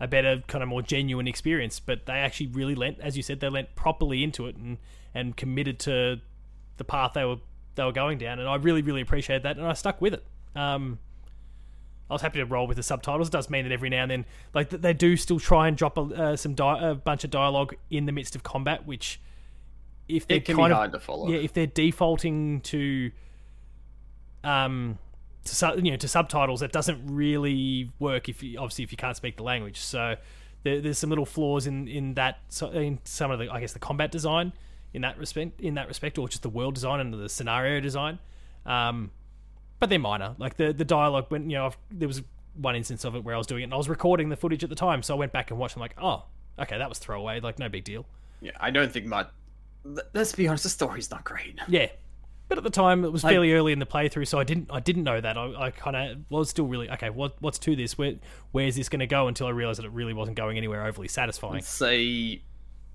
a 0.00 0.08
better 0.08 0.42
kind 0.48 0.62
of 0.62 0.68
more 0.68 0.82
genuine 0.82 1.28
experience. 1.28 1.78
But 1.78 2.06
they 2.06 2.14
actually 2.14 2.48
really 2.48 2.74
lent, 2.74 2.98
as 3.00 3.16
you 3.16 3.22
said, 3.22 3.40
they 3.40 3.48
lent 3.48 3.74
properly 3.74 4.24
into 4.24 4.46
it 4.46 4.56
and 4.56 4.78
and 5.14 5.36
committed 5.36 5.78
to 5.80 6.20
the 6.78 6.84
path 6.84 7.12
they 7.14 7.24
were 7.24 7.36
they 7.76 7.84
were 7.84 7.92
going 7.92 8.18
down, 8.18 8.38
and 8.38 8.48
I 8.48 8.56
really 8.56 8.82
really 8.82 9.00
appreciated 9.02 9.42
that, 9.44 9.56
and 9.56 9.66
I 9.66 9.74
stuck 9.74 10.00
with 10.00 10.14
it. 10.14 10.24
Um, 10.56 10.98
I 12.08 12.14
was 12.14 12.22
happy 12.22 12.40
to 12.40 12.44
roll 12.44 12.66
with 12.66 12.76
the 12.76 12.82
subtitles. 12.82 13.28
It 13.28 13.30
does 13.32 13.48
mean 13.48 13.64
that 13.64 13.72
every 13.72 13.88
now 13.88 14.02
and 14.02 14.10
then, 14.10 14.24
like 14.52 14.70
they 14.70 14.92
do 14.92 15.16
still 15.16 15.38
try 15.38 15.68
and 15.68 15.76
drop 15.76 15.96
a, 15.96 16.00
uh, 16.00 16.36
some 16.36 16.54
di- 16.54 16.90
a 16.90 16.94
bunch 16.96 17.22
of 17.22 17.30
dialogue 17.30 17.76
in 17.88 18.06
the 18.06 18.12
midst 18.12 18.34
of 18.34 18.42
combat, 18.42 18.84
which 18.86 19.20
if 20.08 20.26
they're 20.26 20.38
It 20.38 20.44
can 20.44 20.56
kind 20.56 20.72
be 20.72 20.76
of 20.76 20.92
to 20.92 20.98
follow. 21.00 21.28
yeah, 21.28 21.38
if 21.38 21.52
they're 21.52 21.66
defaulting 21.68 22.62
to 22.62 23.12
um 24.42 24.98
to 25.44 25.54
su- 25.54 25.80
you 25.82 25.90
know 25.90 25.96
to 25.96 26.08
subtitles, 26.08 26.60
that 26.60 26.72
doesn't 26.72 27.00
really 27.06 27.90
work 27.98 28.28
if 28.28 28.42
you 28.42 28.58
obviously 28.58 28.84
if 28.84 28.92
you 28.92 28.98
can't 28.98 29.16
speak 29.16 29.36
the 29.36 29.42
language. 29.42 29.78
So 29.78 30.16
there, 30.62 30.80
there's 30.80 30.98
some 30.98 31.10
little 31.10 31.26
flaws 31.26 31.66
in 31.66 31.88
in 31.88 32.14
that 32.14 32.38
in 32.72 32.98
some 33.04 33.30
of 33.30 33.38
the 33.38 33.48
I 33.50 33.60
guess 33.60 33.72
the 33.72 33.78
combat 33.78 34.10
design 34.10 34.52
in 34.92 35.02
that 35.02 35.18
respect 35.18 35.60
in 35.60 35.74
that 35.74 35.88
respect, 35.88 36.18
or 36.18 36.28
just 36.28 36.42
the 36.42 36.48
world 36.48 36.74
design 36.74 37.00
and 37.00 37.14
the 37.14 37.28
scenario 37.28 37.80
design. 37.80 38.18
Um, 38.66 39.10
but 39.78 39.88
they're 39.88 39.98
minor. 39.98 40.34
Like 40.38 40.56
the 40.56 40.72
the 40.72 40.84
dialogue 40.84 41.26
when 41.28 41.48
you 41.48 41.56
know 41.56 41.66
I've, 41.66 41.78
there 41.90 42.08
was 42.08 42.22
one 42.54 42.76
instance 42.76 43.04
of 43.04 43.14
it 43.14 43.24
where 43.24 43.34
I 43.34 43.38
was 43.38 43.46
doing 43.46 43.62
it 43.62 43.64
and 43.64 43.74
I 43.74 43.76
was 43.76 43.88
recording 43.88 44.28
the 44.28 44.36
footage 44.36 44.62
at 44.64 44.70
the 44.70 44.76
time, 44.76 45.02
so 45.02 45.14
I 45.14 45.18
went 45.18 45.32
back 45.32 45.50
and 45.50 45.58
watched. 45.58 45.76
and 45.76 45.82
I'm 45.82 45.84
like, 45.84 45.96
oh, 46.02 46.24
okay, 46.62 46.78
that 46.78 46.88
was 46.88 46.98
throwaway. 46.98 47.40
Like 47.40 47.58
no 47.58 47.68
big 47.68 47.84
deal. 47.84 48.06
Yeah, 48.40 48.52
I 48.60 48.70
don't 48.70 48.92
think 48.92 49.06
my. 49.06 49.26
Let's 50.12 50.34
be 50.34 50.46
honest, 50.46 50.64
the 50.64 50.68
story's 50.68 51.10
not 51.10 51.24
great. 51.24 51.58
Yeah, 51.68 51.86
but 52.50 52.58
at 52.58 52.64
the 52.64 52.70
time 52.70 53.04
it 53.04 53.12
was 53.12 53.22
fairly 53.22 53.52
early 53.52 53.72
in 53.72 53.78
the 53.78 53.86
playthrough, 53.86 54.26
so 54.26 54.40
I 54.40 54.44
didn't 54.44 54.70
I 54.72 54.80
didn't 54.80 55.04
know 55.04 55.20
that. 55.20 55.38
I, 55.38 55.66
I 55.66 55.70
kind 55.70 55.96
of 55.96 56.18
was 56.28 56.50
still 56.50 56.66
really 56.66 56.90
okay. 56.90 57.08
What 57.08 57.36
what's 57.40 57.60
to 57.60 57.76
this? 57.76 57.96
Where 57.96 58.14
where's 58.50 58.74
this 58.74 58.88
going 58.88 59.00
to 59.00 59.06
go? 59.06 59.28
Until 59.28 59.46
I 59.46 59.50
realized 59.50 59.78
that 59.78 59.86
it 59.86 59.92
really 59.92 60.12
wasn't 60.12 60.36
going 60.36 60.58
anywhere 60.58 60.84
overly 60.84 61.06
satisfying. 61.06 61.62
Say, 61.62 62.42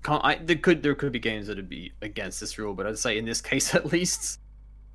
can't, 0.04 0.22
I, 0.22 0.34
there 0.36 0.56
could 0.56 0.82
there 0.82 0.94
could 0.94 1.10
be 1.10 1.18
games 1.18 1.46
that'd 1.46 1.70
be 1.70 1.90
against 2.02 2.38
this 2.38 2.58
rule, 2.58 2.74
but 2.74 2.86
I'd 2.86 2.98
say 2.98 3.16
in 3.16 3.24
this 3.24 3.40
case 3.50 3.74
at 3.74 3.90
least, 3.90 4.40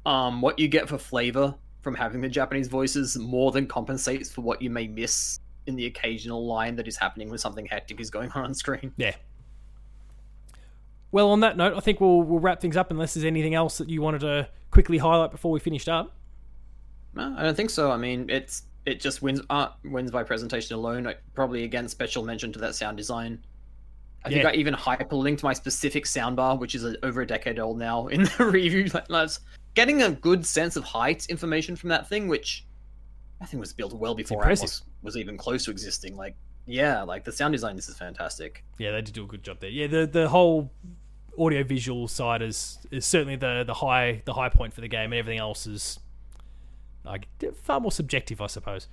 um, 0.06 0.42
what 0.42 0.60
you 0.60 0.68
get 0.68 0.88
for 0.88 1.00
flavor 1.00 1.56
from 1.82 1.96
having 1.96 2.22
the 2.22 2.30
Japanese 2.30 2.68
voices 2.68 3.18
more 3.18 3.52
than 3.52 3.66
compensates 3.66 4.32
for 4.32 4.42
what 4.42 4.62
you 4.62 4.70
may 4.70 4.88
miss 4.88 5.40
in 5.66 5.76
the 5.76 5.88
occasional 5.88 6.46
line 6.46 6.76
that 6.76 6.88
is 6.88 6.98
happening 6.98 7.30
when 7.30 7.40
something 7.40 7.66
hectic 7.66 8.00
is 8.00 8.12
going 8.12 8.30
on 8.34 8.44
on 8.44 8.54
screen. 8.54 8.94
Yeah. 8.98 9.16
Well, 11.12 11.32
on 11.32 11.42
that 11.42 11.58
note, 11.58 11.76
I 11.76 11.80
think 11.80 12.00
we'll 12.00 12.22
we'll 12.22 12.40
wrap 12.40 12.62
things 12.62 12.78
up 12.78 12.92
unless 12.92 13.14
there's 13.14 13.26
anything 13.26 13.54
else 13.54 13.78
that 13.78 13.90
you 13.90 14.02
wanted 14.02 14.22
to 14.22 14.50
quickly 14.72 14.98
highlight 14.98 15.32
before 15.32 15.52
we 15.52 15.60
finished 15.60 15.90
up. 15.90 16.16
No, 17.14 17.36
I 17.38 17.44
don't 17.44 17.56
think 17.56 17.70
so. 17.70 17.92
I 17.92 17.98
mean, 17.98 18.30
it's 18.30 18.64
it 18.86 19.00
just 19.00 19.22
wins 19.22 19.42
uh, 19.50 19.70
wins 19.84 20.12
by 20.12 20.24
presentation 20.24 20.76
alone. 20.76 21.14
Probably 21.34 21.64
again 21.64 21.88
special 21.90 22.24
mention 22.24 22.54
to 22.54 22.60
that 22.60 22.76
sound 22.76 22.98
design. 22.98 23.44
I 24.24 24.30
think 24.30 24.46
I 24.46 24.54
even 24.54 24.76
hyperlinked 24.76 25.42
my 25.42 25.54
specific 25.54 26.06
soundbar, 26.06 26.60
which 26.60 26.76
is 26.76 26.86
a, 26.86 26.96
over 27.04 27.22
a 27.22 27.28
decade 27.28 27.60
old 27.60 27.80
now, 27.80 28.08
in 28.08 28.24
the 28.24 28.46
review. 28.46 28.86
Like, 28.94 29.08
that's 29.08 29.40
getting 29.74 30.04
a 30.04 30.12
good 30.12 30.46
sense 30.46 30.76
of 30.76 30.84
height 30.84 31.26
information 31.28 31.76
from 31.76 31.90
that 31.90 32.08
thing, 32.08 32.28
which 32.28 32.66
I 33.42 33.46
think 33.46 33.60
was 33.60 33.74
built 33.74 33.94
well 33.94 34.14
before 34.14 34.38
impressive. 34.44 34.70
Atmos 34.70 34.84
was 35.02 35.18
even 35.18 35.38
close 35.38 35.66
to 35.66 35.72
existing. 35.72 36.16
Like, 36.16 36.36
yeah, 36.68 37.02
like 37.02 37.24
the 37.24 37.32
sound 37.32 37.54
design. 37.54 37.76
This 37.76 37.90
is 37.90 37.98
fantastic. 37.98 38.64
Yeah, 38.78 38.92
they 38.92 39.02
did 39.02 39.16
do 39.16 39.24
a 39.24 39.28
good 39.28 39.44
job 39.44 39.60
there. 39.60 39.72
Yeah, 39.72 39.88
the 39.88 40.06
the 40.06 40.30
whole 40.30 40.72
audio 41.38 41.64
visual 41.64 42.08
side 42.08 42.42
is 42.42 42.80
is 42.92 43.06
certainly 43.06 43.36
the 43.36 43.64
the 43.66 43.76
high 43.76 44.22
the 44.26 44.34
high 44.34 44.50
point 44.50 44.74
for 44.74 44.82
the 44.82 44.88
game, 44.88 45.12
and 45.12 45.16
everything 45.16 45.40
else 45.40 45.66
is 45.68 46.00
like 47.04 47.28
far 47.64 47.80
more 47.80 47.92
subjective, 47.92 48.42
I 48.42 48.48
suppose. 48.48 48.88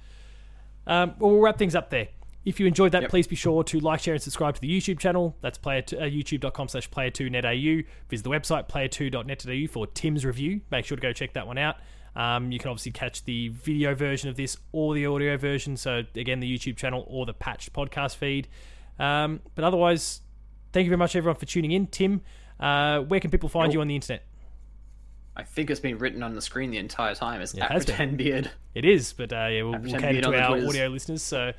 Um, 0.87 1.15
well, 1.19 1.33
we'll 1.33 1.41
wrap 1.41 1.59
things 1.59 1.75
up 1.75 1.91
there. 1.91 2.09
If 2.45 2.59
you 2.59 2.67
enjoyed 2.67 2.93
that, 2.93 3.03
Yep. 3.03 3.11
please 3.11 3.27
be 3.27 3.37
sure 3.37 3.63
to 3.65 3.81
like, 3.81 4.01
share, 4.01 4.15
and 4.15 4.23
subscribe 4.23 4.55
to 4.55 4.61
the 4.61 4.71
YouTube 4.81 4.99
channel. 4.99 5.37
That's 5.43 5.59
player 5.59 5.83
uh, 5.93 6.05
youtube.com 6.05 6.69
slash 6.69 6.89
player2netau. 6.89 7.85
Visit 8.09 8.23
the 8.25 8.31
website 8.31 8.69
player2.net.au 8.69 9.71
for 9.71 9.87
Tim's 9.89 10.25
review. 10.25 10.63
Make 10.71 10.87
sure 10.87 10.97
to 10.97 11.03
go 11.03 11.13
check 11.13 11.35
that 11.35 11.47
one 11.47 11.59
out. 11.59 11.77
Um, 12.17 12.51
you 12.51 12.59
can 12.59 12.71
obviously 12.71 12.93
catch 12.93 13.25
the 13.25 13.49
video 13.49 13.95
version 13.95 14.31
of 14.31 14.37
this 14.37 14.57
or 14.73 14.95
the 14.95 15.05
audio 15.05 15.37
version. 15.37 15.77
So, 15.77 16.05
again, 16.15 16.41
the 16.41 16.51
YouTube 16.59 16.77
channel 16.77 17.05
or 17.09 17.27
the 17.27 17.35
patched 17.35 17.75
podcast 17.75 18.17
feed. 18.17 18.49
Um, 18.99 19.41
but 19.55 19.65
otherwise, 19.65 20.23
thank 20.73 20.85
you 20.85 20.91
very 20.91 20.99
much, 20.99 21.15
everyone, 21.17 21.37
for 21.39 21.47
tuning 21.47 21.73
in. 21.73 21.87
Tim, 21.87 22.21
uh, 22.61 23.01
where 23.01 23.21
can 23.21 23.31
people 23.31 23.49
find 23.49 23.71
Oh. 23.71 23.75
you 23.75 23.81
on 23.81 23.89
the 23.89 23.95
internet? 23.95 24.25
I 25.37 25.45
think 25.45 25.71
it's 25.71 25.81
been 25.81 25.99
written 25.99 26.23
on 26.25 26.35
the 26.35 26.43
screen 26.43 26.71
the 26.73 26.79
entire 26.79 27.15
time. 27.15 27.41
It's 27.41 27.55
it 27.55 27.61
at. 27.61 27.71
Pretend 27.71 28.17
Beard. 28.19 28.51
It 28.75 28.85
is, 28.85 29.13
but 29.13 29.33
uh, 29.33 29.47
yeah, 29.51 29.63
we'll, 29.63 29.79
we'll 29.79 30.01
cater 30.01 30.21
to 30.23 30.35
our 30.41 30.49
Twitters. 30.51 30.69
audio 30.69 30.89
listeners. 30.89 31.23
So, 31.23 31.53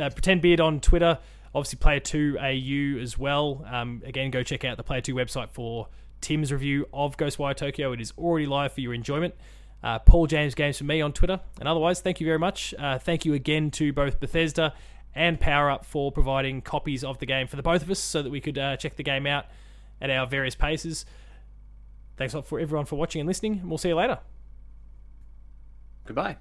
uh, 0.00 0.10
Pretend 0.10 0.42
Beard 0.42 0.60
on 0.60 0.80
Twitter, 0.80 1.18
obviously 1.54 1.78
Player 1.78 2.00
Two 2.00 2.36
AU 2.40 3.00
as 3.00 3.16
well. 3.16 3.64
Um, 3.70 4.02
again, 4.04 4.30
go 4.32 4.42
check 4.42 4.64
out 4.64 4.76
the 4.76 4.82
Player 4.82 5.00
Two 5.00 5.14
website 5.14 5.50
for 5.50 5.86
Tim's 6.20 6.52
review 6.52 6.88
of 6.92 7.16
Ghostwire 7.16 7.54
Tokyo. 7.54 7.92
It 7.92 8.00
is 8.00 8.12
already 8.18 8.46
live 8.46 8.72
for 8.72 8.80
your 8.80 8.94
enjoyment. 8.94 9.34
Uh, 9.82 9.98
Paul 10.00 10.26
James 10.26 10.54
Games 10.56 10.76
for 10.78 10.84
me 10.84 11.00
on 11.00 11.12
Twitter, 11.12 11.40
and 11.60 11.68
otherwise, 11.68 12.00
thank 12.00 12.20
you 12.20 12.26
very 12.26 12.38
much. 12.38 12.74
Uh, 12.76 12.98
thank 12.98 13.24
you 13.24 13.34
again 13.34 13.70
to 13.72 13.92
both 13.92 14.18
Bethesda 14.18 14.74
and 15.14 15.40
Power 15.40 15.70
Up 15.70 15.84
for 15.84 16.12
providing 16.12 16.62
copies 16.62 17.02
of 17.04 17.18
the 17.18 17.26
game 17.26 17.46
for 17.46 17.56
the 17.56 17.62
both 17.62 17.82
of 17.82 17.90
us, 17.90 17.98
so 17.98 18.22
that 18.22 18.30
we 18.30 18.40
could 18.40 18.58
uh, 18.58 18.76
check 18.76 18.96
the 18.96 19.02
game 19.02 19.26
out 19.26 19.46
at 20.00 20.10
our 20.10 20.26
various 20.26 20.54
paces. 20.54 21.04
Thanks 22.16 22.34
a 22.34 22.38
lot 22.38 22.46
for 22.46 22.60
everyone 22.60 22.86
for 22.86 22.96
watching 22.96 23.20
and 23.20 23.26
listening, 23.26 23.60
and 23.60 23.68
we'll 23.68 23.78
see 23.78 23.88
you 23.88 23.96
later. 23.96 24.18
Goodbye. 26.06 26.36